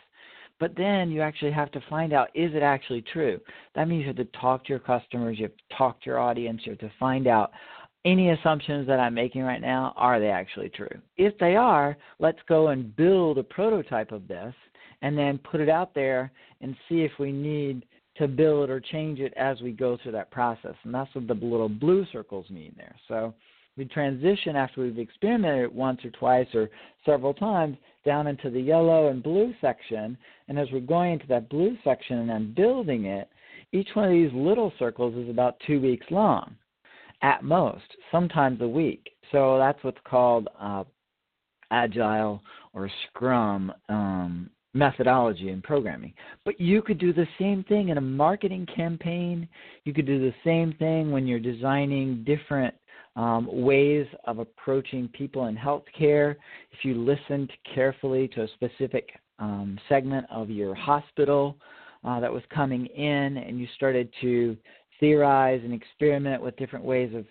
but 0.60 0.76
then 0.76 1.10
you 1.10 1.22
actually 1.22 1.52
have 1.52 1.72
to 1.72 1.82
find 1.90 2.14
out 2.14 2.30
is 2.36 2.54
it 2.54 2.64
actually 2.64 3.02
true 3.14 3.40
that 3.76 3.88
means 3.88 4.02
you 4.02 4.08
have 4.08 4.16
to 4.16 4.26
talk 4.40 4.64
to 4.64 4.70
your 4.70 4.80
customers 4.80 5.38
you 5.38 5.46
have 5.46 5.56
to 5.56 5.76
talk 5.78 6.02
to 6.02 6.10
your 6.10 6.20
audience 6.20 6.62
you 6.66 6.72
have 6.72 6.80
to 6.80 6.92
find 7.00 7.28
out 7.28 7.52
any 8.06 8.32
assumptions 8.32 8.88
that 8.88 9.00
I'm 9.00 9.14
making 9.14 9.44
right 9.44 9.62
now, 9.62 9.94
are 9.96 10.20
they 10.20 10.30
actually 10.30 10.70
true? 10.70 10.90
If 11.18 11.38
they 11.38 11.56
are, 11.56 11.96
let's 12.20 12.40
go 12.48 12.70
and 12.70 12.96
build 12.96 13.38
a 13.38 13.44
prototype 13.44 14.12
of 14.12 14.28
this 14.28 14.54
and 15.02 15.18
then 15.18 15.38
put 15.40 15.62
it 15.62 15.70
out 15.70 15.94
there 15.94 16.32
and 16.62 16.76
see 16.88 17.02
if 17.02 17.12
we 17.20 17.32
need 17.32 17.86
to 18.18 18.28
build 18.28 18.70
or 18.70 18.80
change 18.80 19.20
it 19.20 19.34
as 19.38 19.62
we 19.62 19.72
go 19.72 19.98
through 20.02 20.12
that 20.14 20.32
process. 20.32 20.76
And 20.84 20.94
that's 20.94 21.14
what 21.16 21.28
the 21.28 21.34
little 21.34 21.70
blue 21.70 22.06
circles 22.12 22.50
mean 22.50 22.74
there. 22.76 22.96
So 23.08 23.34
we 23.78 23.86
transition 23.86 24.56
after 24.56 24.82
we've 24.82 25.00
experimented 25.00 25.74
once 25.74 26.04
or 26.04 26.10
twice 26.12 26.48
or 26.54 26.70
several 27.06 27.34
times 27.34 27.78
down 28.06 28.28
into 28.28 28.50
the 28.50 28.60
yellow 28.60 29.08
and 29.10 29.24
blue 29.24 29.54
section. 29.62 30.18
And 30.48 30.60
as 30.60 30.68
we're 30.72 30.82
going 30.82 31.14
into 31.14 31.28
that 31.28 31.50
blue 31.50 31.78
section 31.84 32.20
and 32.20 32.30
then 32.30 32.54
building 32.56 33.06
it, 33.06 33.30
each 33.72 33.90
one 33.94 34.06
of 34.06 34.12
these 34.12 34.32
little 34.34 34.74
circles 34.78 35.16
is 35.16 35.30
about 35.30 35.62
two 35.66 35.80
weeks 35.80 36.06
long 36.10 36.56
at 37.22 37.44
most, 37.44 37.86
sometimes 38.12 38.62
a 38.62 38.68
week. 38.68 39.12
So 39.32 39.58
that's 39.58 39.82
what's 39.84 40.00
called 40.04 40.50
uh, 40.60 40.84
agile 41.72 42.42
or 42.74 42.90
Scrum 43.08 43.72
um, 43.88 44.50
methodology 44.74 45.50
in 45.50 45.62
programming. 45.62 46.14
But 46.46 46.60
you 46.60 46.82
could 46.82 46.98
do 46.98 47.14
the 47.14 47.28
same 47.40 47.64
thing 47.66 47.90
in 47.90 47.98
a 47.98 48.02
marketing 48.02 48.68
campaign. 48.74 49.48
You 49.84 49.94
could 49.94 50.06
do 50.06 50.20
the 50.20 50.34
same 50.44 50.74
thing 50.74 51.12
when 51.12 51.28
you're 51.28 51.40
designing 51.40 52.24
different 52.24 52.74
um, 53.16 53.48
ways 53.52 54.08
of 54.26 54.40
approaching 54.40 55.08
people 55.10 55.48
in 55.48 55.56
healthcare. 55.56 56.36
If 56.72 56.84
you 56.84 56.96
listened 56.96 57.52
carefully 57.74 58.28
to 58.30 58.44
a 58.44 58.48
specific 58.50 59.10
um, 59.40 59.78
segment 59.90 60.26
of 60.32 60.50
your 60.50 60.76
hospital 60.76 61.58
uh, 62.04 62.20
that 62.20 62.32
was 62.32 62.44
coming 62.54 62.86
in 62.86 63.38
and 63.38 63.60
you 63.60 63.68
started 63.76 64.10
to 64.22 64.58
theorize 65.00 65.62
and 65.64 65.74
experiment 65.74 66.42
with 66.42 66.56
different 66.58 66.86
ways 66.86 67.14
of 67.16 67.26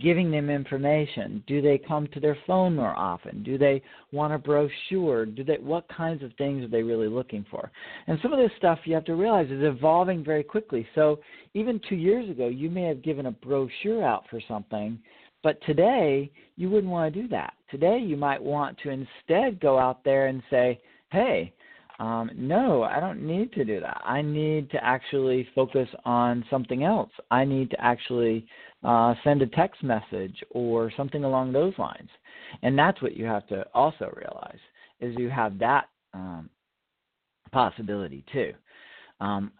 giving 0.00 0.30
them 0.30 0.50
information. 0.50 1.42
Do 1.46 1.60
they 1.60 1.78
come 1.78 2.06
to 2.14 2.20
their 2.20 2.38
phone 2.46 2.76
more 2.76 2.96
often? 2.96 3.42
Do 3.42 3.58
they 3.58 3.82
want 4.12 4.32
a 4.32 4.38
brochure? 4.38 5.26
Do 5.26 5.42
they 5.42 5.56
what 5.56 5.88
kinds 5.88 6.22
of 6.22 6.32
things 6.38 6.64
are 6.64 6.68
they 6.68 6.82
really 6.82 7.08
looking 7.08 7.44
for? 7.50 7.70
And 8.06 8.18
some 8.22 8.32
of 8.32 8.38
this 8.38 8.56
stuff 8.56 8.78
you 8.84 8.94
have 8.94 9.04
to 9.06 9.16
realize 9.16 9.50
is 9.50 9.64
evolving 9.64 10.24
very 10.24 10.44
quickly. 10.44 10.86
So 10.94 11.20
even 11.54 11.80
2 11.88 11.96
years 11.96 12.30
ago 12.30 12.46
you 12.48 12.70
may 12.70 12.84
have 12.84 13.02
given 13.02 13.26
a 13.26 13.32
brochure 13.32 14.04
out 14.04 14.24
for 14.30 14.40
something, 14.46 14.98
but 15.42 15.60
today 15.66 16.30
you 16.56 16.70
wouldn't 16.70 16.92
want 16.92 17.12
to 17.12 17.22
do 17.22 17.28
that. 17.28 17.54
Today 17.70 17.98
you 17.98 18.16
might 18.16 18.42
want 18.42 18.78
to 18.78 18.90
instead 18.90 19.60
go 19.60 19.76
out 19.78 20.04
there 20.04 20.28
and 20.28 20.40
say, 20.50 20.80
"Hey, 21.10 21.52
um, 21.98 22.30
no, 22.34 22.82
I 22.82 22.98
don't 22.98 23.22
need 23.22 23.52
to 23.52 23.64
do 23.64 23.80
that. 23.80 24.00
I 24.04 24.20
need 24.20 24.70
to 24.70 24.84
actually 24.84 25.48
focus 25.54 25.88
on 26.04 26.44
something 26.50 26.82
else. 26.82 27.10
I 27.30 27.44
need 27.44 27.70
to 27.70 27.80
actually 27.80 28.46
uh, 28.84 29.14
send 29.24 29.42
a 29.42 29.46
text 29.46 29.82
message 29.82 30.36
or 30.50 30.92
something 30.96 31.24
along 31.24 31.52
those 31.52 31.72
lines. 31.78 32.08
And 32.62 32.78
that's 32.78 33.00
what 33.02 33.16
you 33.16 33.24
have 33.24 33.46
to 33.48 33.66
also 33.74 34.12
realize 34.14 34.58
is 35.00 35.16
you 35.18 35.30
have 35.30 35.58
that 35.58 35.88
um, 36.12 36.48
possibility 37.52 38.24
too. 38.32 38.52
Um, 39.20 39.52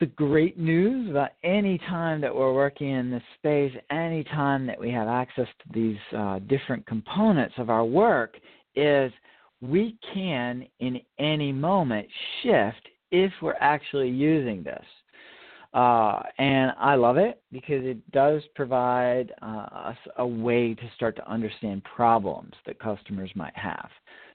the 0.00 0.06
great 0.06 0.58
news 0.58 1.08
about 1.10 1.30
any 1.44 1.78
time 1.78 2.20
that 2.20 2.34
we're 2.34 2.52
working 2.52 2.90
in 2.90 3.10
this 3.10 3.22
space, 3.38 3.72
any 3.90 4.24
time 4.24 4.66
that 4.66 4.80
we 4.80 4.90
have 4.90 5.06
access 5.06 5.46
to 5.46 5.72
these 5.72 5.98
uh, 6.16 6.40
different 6.40 6.84
components 6.86 7.54
of 7.56 7.70
our 7.70 7.84
work, 7.84 8.34
is 8.74 9.12
we 9.60 9.96
can 10.12 10.66
in 10.80 11.00
any 11.20 11.52
moment 11.52 12.08
shift 12.42 12.88
if 13.12 13.30
we're 13.40 13.54
actually 13.60 14.08
using 14.08 14.64
this. 14.64 14.84
Uh, 15.74 16.20
and 16.38 16.72
I 16.78 16.96
love 16.96 17.16
it 17.16 17.40
because 17.50 17.82
it 17.84 18.10
does 18.10 18.42
provide 18.54 19.32
uh, 19.40 19.66
us 19.72 19.96
a 20.18 20.26
way 20.26 20.74
to 20.74 20.82
start 20.94 21.16
to 21.16 21.30
understand 21.30 21.82
problems 21.84 22.52
that 22.66 22.78
customers 22.78 23.30
might 23.34 23.56
have. 23.56 23.88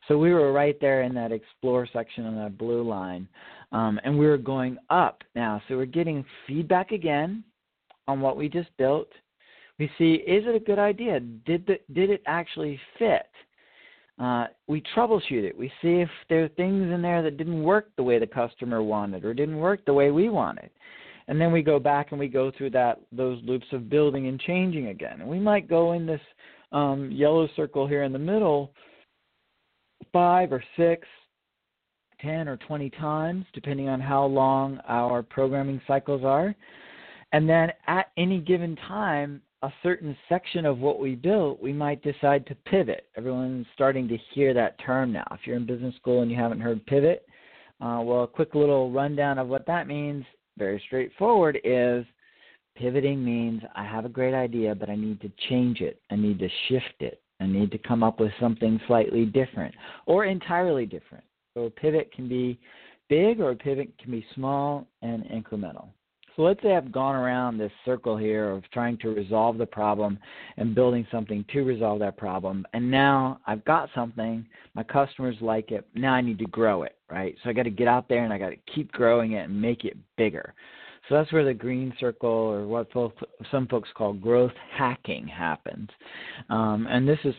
So 0.08 0.18
we 0.18 0.34
were 0.34 0.52
right 0.52 0.80
there 0.82 1.04
in 1.04 1.14
that 1.16 1.32
explore 1.32 1.88
section 1.92 2.26
on 2.26 2.36
that 2.38 2.58
blue 2.58 2.82
line, 2.82 3.28
um, 3.72 4.00
and 4.04 4.18
we 4.18 4.26
were 4.26 4.38
going 4.38 4.78
up 4.90 5.22
now. 5.36 5.62
So 5.68 5.76
we're 5.76 5.86
getting 5.86 6.26
feedback 6.48 6.92
again 6.92 7.44
on 8.08 8.22
what 8.22 8.38
we 8.38 8.50
just 8.50 8.70
built. 8.78 9.10
We 9.78 9.92
see 9.98 10.14
is 10.14 10.44
it 10.48 10.56
a 10.56 10.60
good 10.60 10.80
idea? 10.80 11.20
Did 11.20 11.68
the, 11.68 11.78
did 11.94 12.10
it 12.10 12.24
actually 12.26 12.80
fit? 12.98 13.28
Uh, 14.18 14.48
we 14.68 14.82
troubleshoot 14.96 15.44
it. 15.44 15.56
We 15.56 15.68
see 15.82 16.00
if 16.02 16.10
there 16.30 16.44
are 16.46 16.50
things 16.50 16.92
in 16.92 17.02
there 17.04 17.22
that 17.22 17.38
didn't 17.38 17.62
work 17.62 17.90
the 17.96 18.04
way 18.04 18.18
the 18.18 18.26
customer 18.26 18.82
wanted 18.82 19.24
or 19.24 19.36
didn't 19.36 19.58
work 19.58 19.86
the 19.86 19.94
way 19.94 20.10
we 20.10 20.30
wanted. 20.30 20.72
And 21.28 21.40
then 21.42 21.52
we 21.52 21.62
go 21.62 21.80
back 21.80 22.12
and 22.12 22.20
we 22.20 22.28
go 22.28 22.52
through 22.58 22.70
that 22.72 23.02
those 23.12 23.40
loops 23.44 23.68
of 23.74 23.90
building 23.90 24.28
and 24.28 24.40
changing 24.40 24.88
again. 24.88 25.20
And 25.22 25.30
we 25.30 25.40
might 25.40 25.68
go 25.68 25.94
in 25.94 26.06
this 26.06 26.22
um, 26.72 27.12
yellow 27.12 27.48
circle 27.56 27.88
here 27.88 28.04
in 28.04 28.14
the 28.14 28.20
middle 28.20 28.74
five 30.14 30.54
or 30.54 30.64
six, 30.78 31.08
ten 32.22 32.48
or 32.48 32.58
twenty 32.58 32.90
times, 32.90 33.46
depending 33.54 33.90
on 33.90 34.00
how 34.00 34.26
long 34.26 34.80
our 34.88 35.22
programming 35.22 35.82
cycles 35.86 36.24
are. 36.24 36.56
And 37.34 37.50
then 37.50 37.72
at 37.88 38.12
any 38.16 38.40
given 38.40 38.78
time, 38.88 39.42
a 39.64 39.70
certain 39.84 40.16
section 40.30 40.66
of 40.66 40.78
what 40.78 41.00
we 41.00 41.16
built, 41.16 41.62
we 41.62 41.74
might 41.74 42.02
decide 42.04 42.46
to 42.46 42.56
pivot. 42.56 43.08
Everyone's 43.18 43.66
starting 43.74 44.08
to 44.08 44.18
hear 44.34 44.54
that 44.54 44.80
term 44.80 45.12
now. 45.12 45.26
If 45.32 45.42
you're 45.46 45.58
in 45.58 45.66
business 45.66 45.96
school 45.96 46.22
and 46.22 46.32
you 46.32 46.38
haven't 46.38 46.62
heard 46.62 46.86
pivot, 46.86 47.28
uh, 47.82 48.00
well, 48.04 48.24
a 48.24 48.28
quick 48.28 48.56
little 48.56 48.92
rundown 48.92 49.40
of 49.40 49.48
what 49.48 49.66
that 49.66 49.88
means, 49.88 50.24
very 50.58 50.82
straightforward, 50.86 51.60
is 51.64 52.06
pivoting 52.76 53.24
means 53.24 53.62
I 53.76 53.84
have 53.84 54.06
a 54.06 54.10
great 54.10 54.34
idea, 54.34 54.76
but 54.76 54.90
I 54.90 54.96
need 54.96 55.22
to 55.22 55.32
change 55.50 55.82
it. 55.82 56.02
I 56.12 56.16
need 56.16 56.40
to 56.40 56.50
shift 56.68 57.02
it. 57.02 57.22
I 57.40 57.46
need 57.46 57.72
to 57.72 57.78
come 57.78 58.04
up 58.04 58.20
with 58.20 58.32
something 58.40 58.80
slightly 58.88 59.26
different 59.26 59.74
or 60.06 60.26
entirely 60.26 60.86
different. 60.86 61.24
So 61.54 61.66
a 61.66 61.70
pivot 61.70 62.12
can 62.12 62.28
be 62.28 62.60
big 63.10 63.40
or 63.40 63.52
a 63.52 63.56
pivot 63.56 63.92
can 64.00 64.12
be 64.12 64.26
small 64.36 64.88
and 65.02 65.24
incremental. 65.26 65.90
So 66.38 66.44
let's 66.44 66.62
say 66.62 66.76
I've 66.76 66.92
gone 66.92 67.16
around 67.16 67.58
this 67.58 67.72
circle 67.84 68.16
here 68.16 68.52
of 68.52 68.64
trying 68.72 69.00
to 69.00 69.10
resolve 69.10 69.58
the 69.58 69.66
problem 69.66 70.20
and 70.58 70.76
building 70.76 71.06
something 71.12 71.44
to 71.52 71.64
resolve 71.64 71.98
that 72.00 72.16
problem. 72.16 72.64
And 72.74 72.92
now 72.92 73.40
I've 73.48 73.66
got 73.66 73.90
something, 73.96 74.46
my 74.76 74.84
customers 74.84 75.36
like 75.42 75.72
it. 75.72 75.88
Now 75.96 76.14
I 76.14 76.22
need 76.22 76.38
to 76.38 76.46
grow 76.46 76.84
it, 76.84 76.96
right? 77.10 77.36
So 77.44 77.50
I 77.50 77.54
got 77.54 77.64
to 77.64 77.72
get 77.72 77.88
out 77.88 78.08
there 78.08 78.24
and 78.24 78.32
I 78.32 78.38
got 78.38 78.52
to 78.52 78.74
keep 78.74 78.92
growing 78.92 79.32
it 79.32 79.50
and 79.50 79.60
make 79.60 79.84
it 79.84 79.98
bigger. 80.16 80.54
So 81.10 81.16
that's 81.16 81.34
where 81.34 81.44
the 81.44 81.56
green 81.56 81.92
circle, 82.00 82.30
or 82.30 82.68
what 82.68 82.88
some 83.50 83.68
folks 83.68 83.90
call 83.96 84.14
growth 84.14 84.52
hacking, 84.78 85.26
happens. 85.26 85.90
Um, 86.52 86.86
and 86.88 87.08
this 87.08 87.20
is 87.24 87.34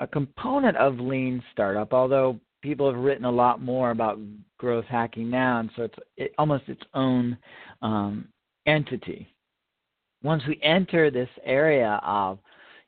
a 0.00 0.06
component 0.06 0.76
of 0.78 0.98
lean 0.98 1.42
startup, 1.52 1.92
although 1.92 2.40
people 2.62 2.90
have 2.90 3.02
written 3.02 3.24
a 3.24 3.30
lot 3.30 3.60
more 3.60 3.90
about 3.90 4.18
growth 4.56 4.84
hacking 4.86 5.28
now, 5.28 5.60
and 5.60 5.70
so 5.76 5.82
it's 5.82 5.98
it, 6.16 6.32
almost 6.38 6.64
its 6.68 6.82
own 6.94 7.36
um, 7.82 8.28
entity. 8.68 9.26
Once 10.22 10.42
we 10.46 10.60
enter 10.62 11.10
this 11.10 11.28
area 11.44 12.00
of 12.04 12.38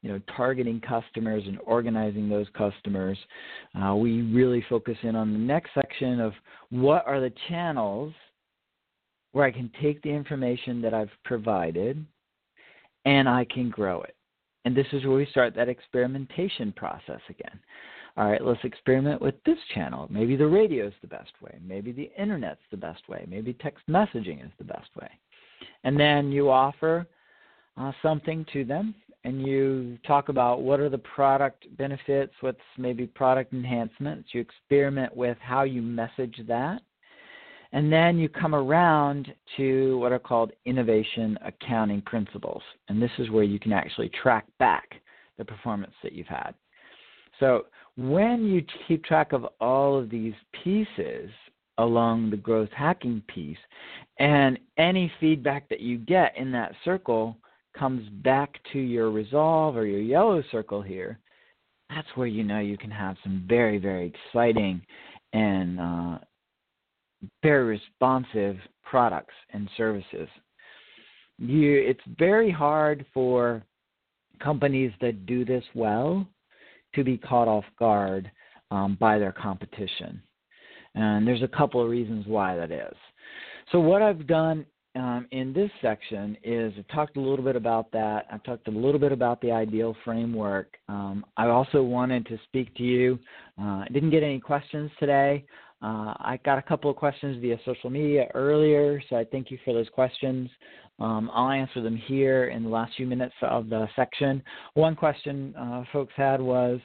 you 0.03 0.11
know 0.11 0.21
targeting 0.37 0.81
customers 0.81 1.43
and 1.47 1.59
organizing 1.65 2.29
those 2.29 2.47
customers, 2.57 3.19
uh, 3.83 3.95
we 3.95 4.23
really 4.23 4.65
focus 4.69 4.97
in 5.03 5.17
on 5.17 5.33
the 5.33 5.39
next 5.39 5.71
section 5.75 6.21
of 6.21 6.33
what 6.71 7.07
are 7.07 7.21
the 7.21 7.33
channels 7.49 8.13
where 9.33 9.45
I 9.45 9.51
can 9.51 9.71
take 9.81 10.03
the 10.03 10.11
information 10.11 10.83
that 10.83 10.93
I've 10.93 11.11
provided 11.25 12.05
and 13.05 13.29
I 13.29 13.45
can 13.45 13.71
grow 13.71 14.03
it. 14.03 14.17
And 14.65 14.77
this 14.77 14.87
is 14.93 15.05
where 15.05 15.17
we 15.17 15.27
start 15.31 15.55
that 15.55 15.69
experimentation 15.69 16.73
process 16.73 17.21
again. 17.29 17.59
All 18.17 18.29
right, 18.29 18.45
let's 18.45 18.65
experiment 18.65 19.23
with 19.23 19.37
this 19.47 19.57
channel. 19.73 20.09
Maybe 20.11 20.35
the 20.35 20.49
radio 20.49 20.89
is 20.89 20.93
the 21.01 21.07
best 21.07 21.31
way. 21.41 21.59
Maybe 21.65 21.93
the 21.93 22.11
internet's 22.19 22.61
the 22.73 22.77
best 22.77 23.09
way. 23.09 23.25
Maybe 23.29 23.55
text 23.55 23.85
messaging 23.89 24.45
is 24.45 24.51
the 24.59 24.65
best 24.65 24.89
way 25.01 25.09
and 25.85 25.99
then 25.99 26.31
you 26.33 26.51
offer 26.51 27.07
uh, 27.77 27.93
something 28.03 28.45
to 28.53 28.65
them, 28.65 28.95
and 29.25 29.47
you 29.47 29.99
talk 30.07 30.29
about 30.29 30.63
what 30.63 30.81
are 30.81 30.89
the 30.89 30.99
product 30.99 31.67
benefits, 31.77 32.33
what's 32.41 32.59
maybe 32.79 33.07
product 33.07 33.53
enhancements. 33.53 34.31
You 34.33 34.41
experiment 34.41 35.15
with 35.15 35.37
how 35.41 35.63
you 35.63 35.83
message 35.83 36.41
that. 36.49 36.81
And 37.73 37.93
then 37.93 38.19
you 38.19 38.29
come 38.29 38.55
around 38.55 39.33
to 39.57 39.99
what 39.99 40.11
are 40.11 40.19
called 40.19 40.53
innovation 40.65 41.39
accounting 41.45 42.03
principles. 42.03 42.63
And 42.89 43.01
this 43.01 43.11
is 43.19 43.31
where 43.31 43.45
you 43.45 43.61
can 43.61 43.73
actually 43.73 44.09
track 44.09 44.47
back 44.59 44.95
the 45.39 45.45
performance 45.45 45.93
that 46.03 46.13
you've 46.13 46.27
had. 46.27 46.53
So 47.39 47.67
when 47.97 48.45
you 48.45 48.65
keep 48.89 49.05
track 49.05 49.33
of 49.33 49.47
all 49.61 49.99
of 49.99 50.11
these 50.11 50.35
pieces 50.65 51.31
along 51.83 52.31
the 52.31 52.37
growth 52.37 52.71
hacking 52.75 53.23
piece, 53.29 53.59
and 54.19 54.59
any 54.77 55.11
feedback 55.21 55.69
that 55.69 55.81
you 55.81 55.99
get 55.99 56.37
in 56.37 56.53
that 56.53 56.75
circle 56.85 57.37
comes 57.77 58.09
back 58.23 58.59
to 58.73 58.79
your 58.79 59.11
resolve 59.11 59.77
or 59.77 59.87
your 59.87 60.01
yellow 60.01 60.43
circle 60.51 60.83
here, 60.83 61.19
that's 61.89 62.09
where 62.15 62.27
you 62.27 62.45
know 62.45 62.61
you 62.61 62.79
can 62.79 62.91
have 62.91 63.17
some 63.23 63.45
very, 63.49 63.79
very 63.79 64.13
exciting 64.15 64.81
and 65.33 65.81
uh, 65.81 66.19
very 67.43 67.65
responsive 67.65 68.57
products 68.85 69.35
and 69.53 69.69
services. 69.77 70.29
You, 71.39 71.73
it's 71.79 72.01
very 72.19 72.51
hard 72.51 73.07
for 73.15 73.63
companies 74.41 74.93
that 75.01 75.27
do 75.27 75.45
this 75.45 75.65
well 75.75 76.27
to 76.95 77.05
be 77.05 77.17
caught 77.17 77.49
off 77.49 77.65
guard 77.79 78.31
um, 78.71 78.97
by 79.01 79.19
their 79.19 79.33
competition. 79.33 80.23
And 80.95 81.27
there's 81.27 81.43
a 81.43 81.49
couple 81.49 81.83
of 81.83 81.89
reasons 81.89 82.27
why 82.27 82.57
that 82.57 82.71
is. 82.71 82.95
So, 83.73 83.79
what 83.81 84.03
I've 84.03 84.27
done 84.27 84.67
um, 84.97 85.29
in 85.31 85.53
this 85.53 85.71
section 85.81 86.37
is 86.43 86.73
I've 86.77 86.89
talked 86.89 87.17
a 87.17 87.21
little 87.21 87.45
bit 87.45 87.57
about 87.57 87.93
that. 87.93 88.27
I've 88.33 88.43
talked 88.43 88.67
a 88.67 88.73
little 88.73 88.99
bit 88.99 89.13
about 89.13 89.41
the 89.41 89.53
ideal 89.53 89.95
framework. 90.05 90.77
Um, 90.89 91.25
I 91.37 91.47
also 91.47 91.83
wanted 91.83 92.27
to 92.27 92.39
speak 92.45 92.75
to 92.77 92.83
you. 92.83 93.19
Uh, 93.61 93.85
I 93.85 93.87
didn't 93.93 94.11
get 94.11 94.23
any 94.23 94.41
questions 94.41 94.91
today. 94.99 95.45
Uh, 95.83 96.13
I 96.19 96.39
got 96.45 96.59
a 96.59 96.63
couple 96.63 96.91
of 96.91 96.97
questions 96.97 97.41
via 97.41 97.59
social 97.65 97.89
media 97.89 98.27
earlier, 98.35 99.01
so 99.09 99.17
I 99.17 99.25
thank 99.25 99.51
you 99.51 99.59
for 99.65 99.73
those 99.73 99.89
questions. 99.89 100.51
Um, 100.99 101.31
I'll 101.33 101.51
answer 101.51 101.81
them 101.81 101.97
here 101.97 102.49
in 102.49 102.65
the 102.65 102.69
last 102.69 102.93
few 102.97 103.07
minutes 103.07 103.35
of 103.43 103.71
the 103.71 103.89
section. 103.97 104.43
One 104.75 104.95
question 104.95 105.55
uh, 105.57 105.85
folks 105.93 106.13
had 106.17 106.41
was 106.41 106.81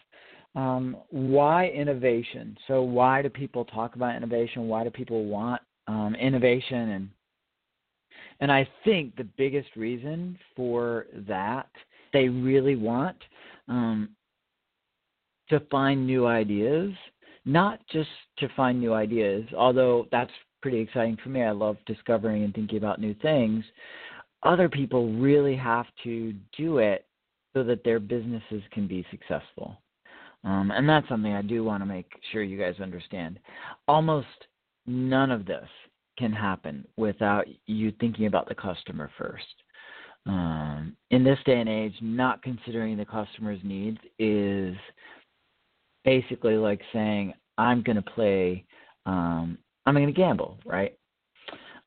um, 0.56 0.98
why 1.10 1.68
innovation? 1.68 2.58
So, 2.68 2.82
why 2.82 3.22
do 3.22 3.30
people 3.30 3.66
talk 3.66 3.96
about 3.96 4.16
innovation? 4.16 4.68
Why 4.68 4.84
do 4.84 4.90
people 4.90 5.26
want 5.26 5.62
um, 5.88 6.16
innovation? 6.16 6.90
And 6.90 7.10
and 8.40 8.52
I 8.52 8.68
think 8.84 9.16
the 9.16 9.28
biggest 9.38 9.70
reason 9.76 10.38
for 10.56 11.08
that 11.28 11.70
they 12.14 12.30
really 12.30 12.76
want 12.76 13.18
um, 13.68 14.10
to 15.50 15.60
find 15.72 16.06
new 16.06 16.26
ideas 16.26 16.92
not 17.46 17.80
just 17.92 18.10
to 18.40 18.50
find 18.56 18.80
new 18.80 18.94
ideas, 18.94 19.46
although 19.56 20.08
that's 20.12 20.32
pretty 20.62 20.80
exciting 20.80 21.18
for 21.24 21.30
me. 21.30 21.44
I 21.44 21.52
love 21.52 21.78
discovering 21.86 22.44
and 22.44 22.54
thinking 22.54 22.78
about 22.78 23.00
new 23.00 23.14
things. 23.22 23.64
Other 24.44 24.68
people 24.68 25.14
really 25.14 25.56
have 25.56 25.86
to 26.04 26.34
do 26.58 26.80
it 26.80 27.06
so 27.54 27.64
that 27.64 27.84
their 27.84 28.00
businesses 28.00 28.64
can 28.72 28.88
be 28.88 29.06
successful. 29.12 29.78
Um, 30.46 30.72
and 30.72 30.88
that's 30.88 31.10
something 31.10 31.34
I 31.34 31.42
do 31.42 31.64
want 31.64 31.82
to 31.82 31.88
make 31.88 32.10
sure 32.32 32.44
you 32.44 32.58
guys 32.58 32.80
understand. 32.80 33.40
Almost 33.88 34.28
none 34.86 35.32
of 35.32 35.46
this 35.46 35.68
can 36.18 36.32
happen 36.32 36.86
without 36.98 37.46
you 37.66 37.92
thinking 38.00 38.28
about 38.28 38.48
the 38.48 38.56
customer 38.56 39.10
first. 39.18 39.44
Um, 40.28 40.96
in 41.12 41.24
this 41.24 41.40
day 41.46 41.60
and 41.60 41.70
age, 41.70 41.96
not 42.02 42.42
considering 42.42 42.96
the 42.96 43.06
customer's 43.06 43.60
needs 43.64 43.98
is 44.18 44.76
basically 46.04 46.56
like 46.56 46.82
saying 46.94 47.34
I'm 47.58 47.82
going 47.82 47.98
to 47.98 48.02
play, 48.02 48.66
um, 49.06 49.58
I'm 49.86 49.96
going 49.96 50.08
to 50.08 50.14
gamble, 50.14 50.60
right? 50.66 50.98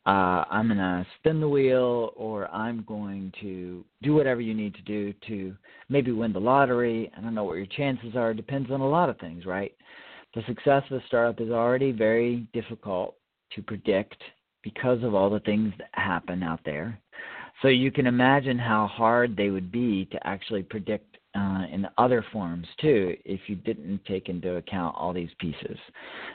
Uh, 0.09 0.43
I'm 0.51 0.69
going 0.69 0.79
to 0.79 1.07
spin 1.19 1.39
the 1.39 1.49
wheel, 1.51 2.15
or 2.17 2.51
I'm 2.51 2.83
going 2.89 3.31
to 3.43 3.85
do 4.03 4.15
whatever 4.15 4.41
you 4.41 4.55
need 4.55 4.75
to 4.77 4.81
do 4.81 5.13
to 5.29 5.55
maybe 5.91 6.13
win 6.13 6.33
the 6.33 6.41
lottery. 6.41 7.13
I 7.15 7.21
don't 7.21 7.35
know 7.35 7.45
what 7.45 7.59
your 7.59 7.67
chances 7.67 8.17
are. 8.17 8.31
It 8.31 8.39
depends 8.39 8.71
on 8.71 8.81
a 8.81 8.89
lot 8.89 9.11
of 9.11 9.19
things, 9.19 9.45
right? 9.45 9.77
The 10.35 10.43
success 10.47 10.83
of 10.91 11.03
a 11.03 11.07
startup 11.09 11.43
is 11.43 11.51
already 11.51 11.93
very 11.93 12.49
difficult 12.55 13.17
to 13.55 13.61
predict 13.61 14.17
because 14.63 15.03
of 15.03 15.15
all 15.15 15.29
the 15.29 15.41
things 15.41 15.75
that 15.77 15.91
happen 15.93 16.43
out 16.43 16.61
there. 16.65 16.99
So 17.61 17.69
you 17.69 17.93
can 17.93 18.07
imagine 18.07 18.59
how 18.59 18.87
hard 18.87 19.37
they 19.37 19.51
would 19.51 19.71
be 19.71 20.07
to 20.07 20.27
actually 20.27 20.63
predict 20.63 21.18
uh, 21.39 21.67
in 21.73 21.87
other 21.99 22.25
forms 22.33 22.67
too 22.81 23.15
if 23.25 23.41
you 23.47 23.55
didn't 23.57 24.01
take 24.07 24.29
into 24.29 24.57
account 24.57 24.97
all 24.99 25.13
these 25.13 25.31
pieces. 25.39 25.79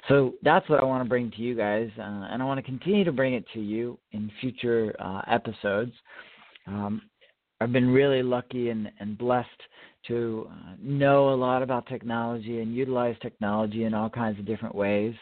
So 0.08 0.34
that's 0.44 0.68
what 0.70 0.80
I 0.80 0.86
want 0.86 1.04
to 1.04 1.10
bring 1.10 1.32
to 1.32 1.42
you 1.42 1.56
guys, 1.56 1.90
uh, 1.98 2.28
and 2.32 2.42
I 2.42 2.46
want 2.46 2.58
to 2.60 2.64
continue 2.64 3.04
to 3.04 3.12
bring 3.12 3.34
it 3.34 3.46
to 3.54 3.60
you 3.60 3.98
in 4.12 4.32
future 4.40 4.96
uh, 5.00 5.22
episodes. 5.28 5.92
Um, 6.68 7.02
I've 7.60 7.74
been 7.74 7.90
really 7.90 8.24
lucky 8.24 8.70
and, 8.70 8.92
and 9.00 9.18
blessed 9.18 9.50
to 10.08 10.50
uh, 10.50 10.74
know 10.82 11.34
a 11.34 11.36
lot 11.36 11.64
about 11.64 11.88
technology 11.88 12.62
and 12.62 12.76
utilize 12.76 13.16
technology 13.22 13.86
in 13.86 13.94
all 13.94 14.10
kinds 14.10 14.40
of 14.40 14.46
different 14.46 14.76
ways. 14.76 15.16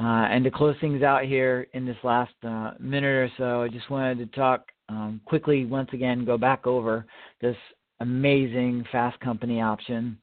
Uh, 0.00 0.26
and 0.30 0.44
to 0.44 0.50
close 0.50 0.76
things 0.80 1.02
out 1.02 1.24
here 1.24 1.66
in 1.72 1.84
this 1.84 1.96
last 2.04 2.34
uh, 2.46 2.72
minute 2.78 3.04
or 3.04 3.30
so, 3.36 3.62
I 3.62 3.68
just 3.68 3.90
wanted 3.90 4.18
to 4.18 4.26
talk 4.38 4.68
um, 4.88 5.20
quickly 5.24 5.64
once 5.64 5.90
again, 5.92 6.24
go 6.24 6.38
back 6.38 6.66
over 6.66 7.04
this 7.40 7.56
amazing 8.00 8.84
fast 8.90 9.18
company 9.20 9.60
option. 9.60 10.18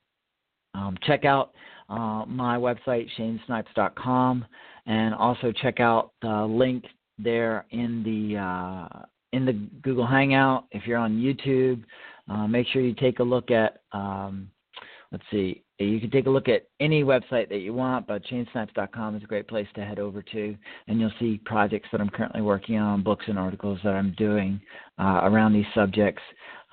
Um, 0.74 0.98
check 1.04 1.26
out 1.26 1.52
uh, 1.90 2.26
my 2.28 2.58
website, 2.58 3.08
shanesnipes.com, 3.18 4.46
and 4.86 5.16
also 5.16 5.52
check 5.52 5.80
out 5.80 6.12
the 6.22 6.46
link 6.46 6.86
there 7.18 7.66
in 7.72 8.04
the 8.04 8.38
uh, 8.38 9.06
in 9.32 9.46
the 9.46 9.54
Google 9.82 10.06
Hangout. 10.06 10.66
If 10.72 10.86
you're 10.86 10.98
on 10.98 11.18
YouTube, 11.18 11.84
uh, 12.30 12.48
make 12.48 12.68
sure 12.68 12.82
you 12.82 12.94
take 12.94 13.20
a 13.20 13.24
look 13.24 13.52
at. 13.52 13.82
Um, 13.92 14.50
let's 15.12 15.24
see, 15.32 15.64
you 15.80 16.00
can 16.00 16.10
take 16.10 16.26
a 16.26 16.30
look 16.30 16.48
at 16.48 16.68
any 16.80 17.04
website 17.04 17.50
that 17.50 17.60
you 17.60 17.74
want, 17.74 18.08
but 18.08 18.24
shanesnipes.com 18.26 19.16
is 19.16 19.24
a 19.24 19.28
great 19.28 19.48
place 19.48 19.68
to 19.76 19.84
head 19.84 20.00
over 20.00 20.22
to, 20.22 20.56
and 20.88 21.00
you'll 21.00 21.12
see 21.20 21.42
projects 21.46 21.90
that 21.92 22.00
I'm 22.00 22.10
currently 22.10 22.42
working 22.42 22.78
on, 22.78 23.04
books 23.04 23.26
and 23.28 23.38
articles 23.38 23.80
that 23.84 23.94
I'm 23.94 24.14
doing 24.18 24.60
uh, 24.98 25.22
around 25.24 25.54
these 25.54 25.66
subjects. 25.74 26.22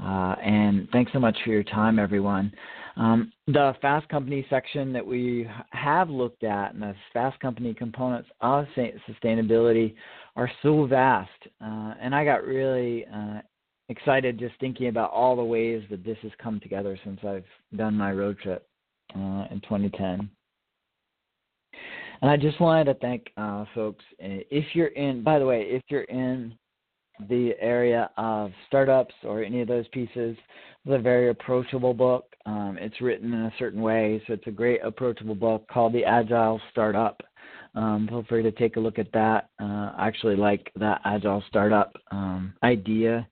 Uh, 0.02 0.34
and 0.42 0.88
thanks 0.90 1.12
so 1.12 1.20
much 1.20 1.36
for 1.44 1.50
your 1.50 1.62
time, 1.62 1.98
everyone. 1.98 2.52
Um, 2.96 3.32
the 3.46 3.74
Fast 3.80 4.08
Company 4.08 4.44
section 4.50 4.92
that 4.92 5.06
we 5.06 5.48
have 5.70 6.10
looked 6.10 6.44
at 6.44 6.74
and 6.74 6.82
the 6.82 6.94
Fast 7.12 7.38
Company 7.40 7.72
components 7.72 8.28
of 8.40 8.66
sustainability 8.76 9.94
are 10.36 10.50
so 10.62 10.86
vast. 10.86 11.30
Uh, 11.60 11.94
and 12.00 12.14
I 12.14 12.24
got 12.24 12.44
really 12.44 13.06
uh, 13.06 13.40
excited 13.88 14.38
just 14.38 14.54
thinking 14.60 14.88
about 14.88 15.10
all 15.10 15.36
the 15.36 15.44
ways 15.44 15.82
that 15.90 16.04
this 16.04 16.18
has 16.22 16.32
come 16.42 16.60
together 16.60 16.98
since 17.04 17.20
I've 17.24 17.44
done 17.76 17.94
my 17.94 18.12
road 18.12 18.38
trip 18.40 18.66
uh, 19.14 19.46
in 19.50 19.60
2010. 19.62 20.28
And 22.20 22.30
I 22.30 22.36
just 22.36 22.60
wanted 22.60 22.84
to 22.84 22.94
thank 22.94 23.32
uh, 23.36 23.64
folks. 23.74 24.04
If 24.18 24.74
you're 24.74 24.88
in, 24.88 25.22
by 25.22 25.38
the 25.38 25.46
way, 25.46 25.62
if 25.62 25.82
you're 25.88 26.02
in 26.02 26.54
the 27.28 27.52
area 27.60 28.10
of 28.16 28.52
startups 28.66 29.14
or 29.24 29.42
any 29.42 29.60
of 29.60 29.68
those 29.68 29.88
pieces. 29.88 30.36
It's 30.84 30.94
a 30.94 30.98
very 30.98 31.30
approachable 31.30 31.94
book. 31.94 32.26
Um, 32.44 32.76
it's 32.80 33.00
written 33.00 33.32
in 33.32 33.42
a 33.42 33.52
certain 33.58 33.80
way, 33.80 34.22
so 34.26 34.32
it's 34.34 34.46
a 34.46 34.50
great 34.52 34.80
approachable 34.82 35.34
book 35.34 35.66
called 35.68 35.92
The 35.92 36.04
Agile 36.04 36.60
Startup. 36.70 37.20
Um, 37.74 38.06
feel 38.08 38.24
free 38.28 38.42
to 38.42 38.52
take 38.52 38.76
a 38.76 38.80
look 38.80 38.98
at 38.98 39.10
that. 39.12 39.48
Uh, 39.60 39.92
I 39.96 40.06
actually 40.06 40.36
like 40.36 40.70
that 40.76 41.00
Agile 41.04 41.42
Startup 41.48 41.92
um, 42.10 42.52
idea. 42.62 43.26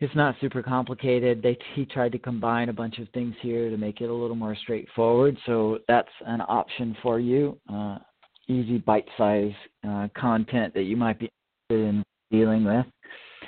It's 0.00 0.14
not 0.14 0.34
super 0.40 0.62
complicated. 0.62 1.42
They 1.42 1.56
he 1.74 1.86
tried 1.86 2.12
to 2.12 2.18
combine 2.18 2.68
a 2.68 2.74
bunch 2.74 2.98
of 2.98 3.08
things 3.10 3.34
here 3.40 3.70
to 3.70 3.76
make 3.76 4.00
it 4.00 4.10
a 4.10 4.14
little 4.14 4.36
more 4.36 4.56
straightforward. 4.56 5.38
So 5.46 5.78
that's 5.88 6.10
an 6.26 6.42
option 6.42 6.96
for 7.02 7.20
you. 7.20 7.58
Uh, 7.72 7.98
easy 8.48 8.78
bite-size 8.78 9.52
uh, 9.88 10.08
content 10.16 10.74
that 10.74 10.82
you 10.82 10.96
might 10.96 11.18
be 11.18 11.30
interested 11.70 11.88
in 11.88 12.04
dealing 12.34 12.64
with. 12.64 12.86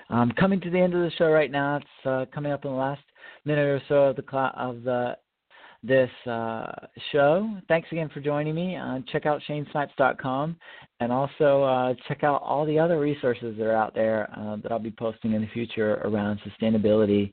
Um, 0.09 0.33
coming 0.39 0.61
to 0.61 0.71
the 0.71 0.79
end 0.79 0.95
of 0.95 1.01
the 1.01 1.11
show 1.17 1.31
right 1.31 1.51
now. 1.51 1.77
It's 1.77 2.07
uh, 2.07 2.25
coming 2.33 2.53
up 2.53 2.65
in 2.65 2.71
the 2.71 2.77
last 2.77 3.03
minute 3.45 3.67
or 3.67 3.83
so 3.89 3.95
of 4.05 4.17
the 4.17 4.25
cl- 4.31 4.53
of 4.57 4.83
the 4.83 5.17
this 5.83 6.11
uh, 6.27 6.67
show. 7.13 7.49
Thanks 7.69 7.89
again 7.93 8.11
for 8.13 8.21
joining 8.21 8.55
me. 8.55 8.77
Uh, 8.77 9.01
check 9.13 9.27
out 9.27 9.41
shanesnipes.com 9.49 10.57
and 11.01 11.13
also 11.13 11.63
uh, 11.63 11.95
check 12.09 12.25
out 12.25 12.43
all 12.43 12.65
the 12.67 12.79
other 12.79 12.99
resources 12.99 13.57
that 13.57 13.65
are 13.65 13.77
out 13.77 13.95
there 13.95 14.29
uh, 14.37 14.57
that 14.63 14.73
I'll 14.73 14.79
be 14.79 14.91
posting 14.91 15.33
in 15.33 15.43
the 15.43 15.49
future 15.49 15.95
around 16.05 16.41
sustainability, 16.41 17.33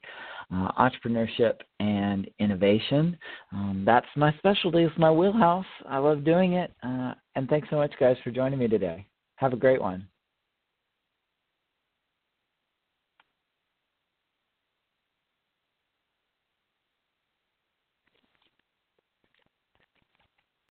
uh, 0.54 0.70
entrepreneurship, 0.78 1.56
and 1.80 2.30
innovation. 2.40 3.18
Um, 3.52 3.84
that's 3.86 4.08
my 4.16 4.34
specialty. 4.38 4.84
It's 4.84 4.98
my 4.98 5.12
wheelhouse. 5.12 5.66
I 5.90 5.98
love 5.98 6.24
doing 6.24 6.54
it. 6.54 6.74
Uh, 6.84 7.14
and 7.36 7.50
thanks 7.50 7.70
so 7.72 7.78
much, 7.78 7.94
guys, 8.00 8.18
for 8.24 8.30
joining 8.32 8.60
me 8.60 8.68
today. 8.68 9.08
Have 9.38 9.54
a 9.54 9.58
great 9.58 9.82
one. 9.82 10.08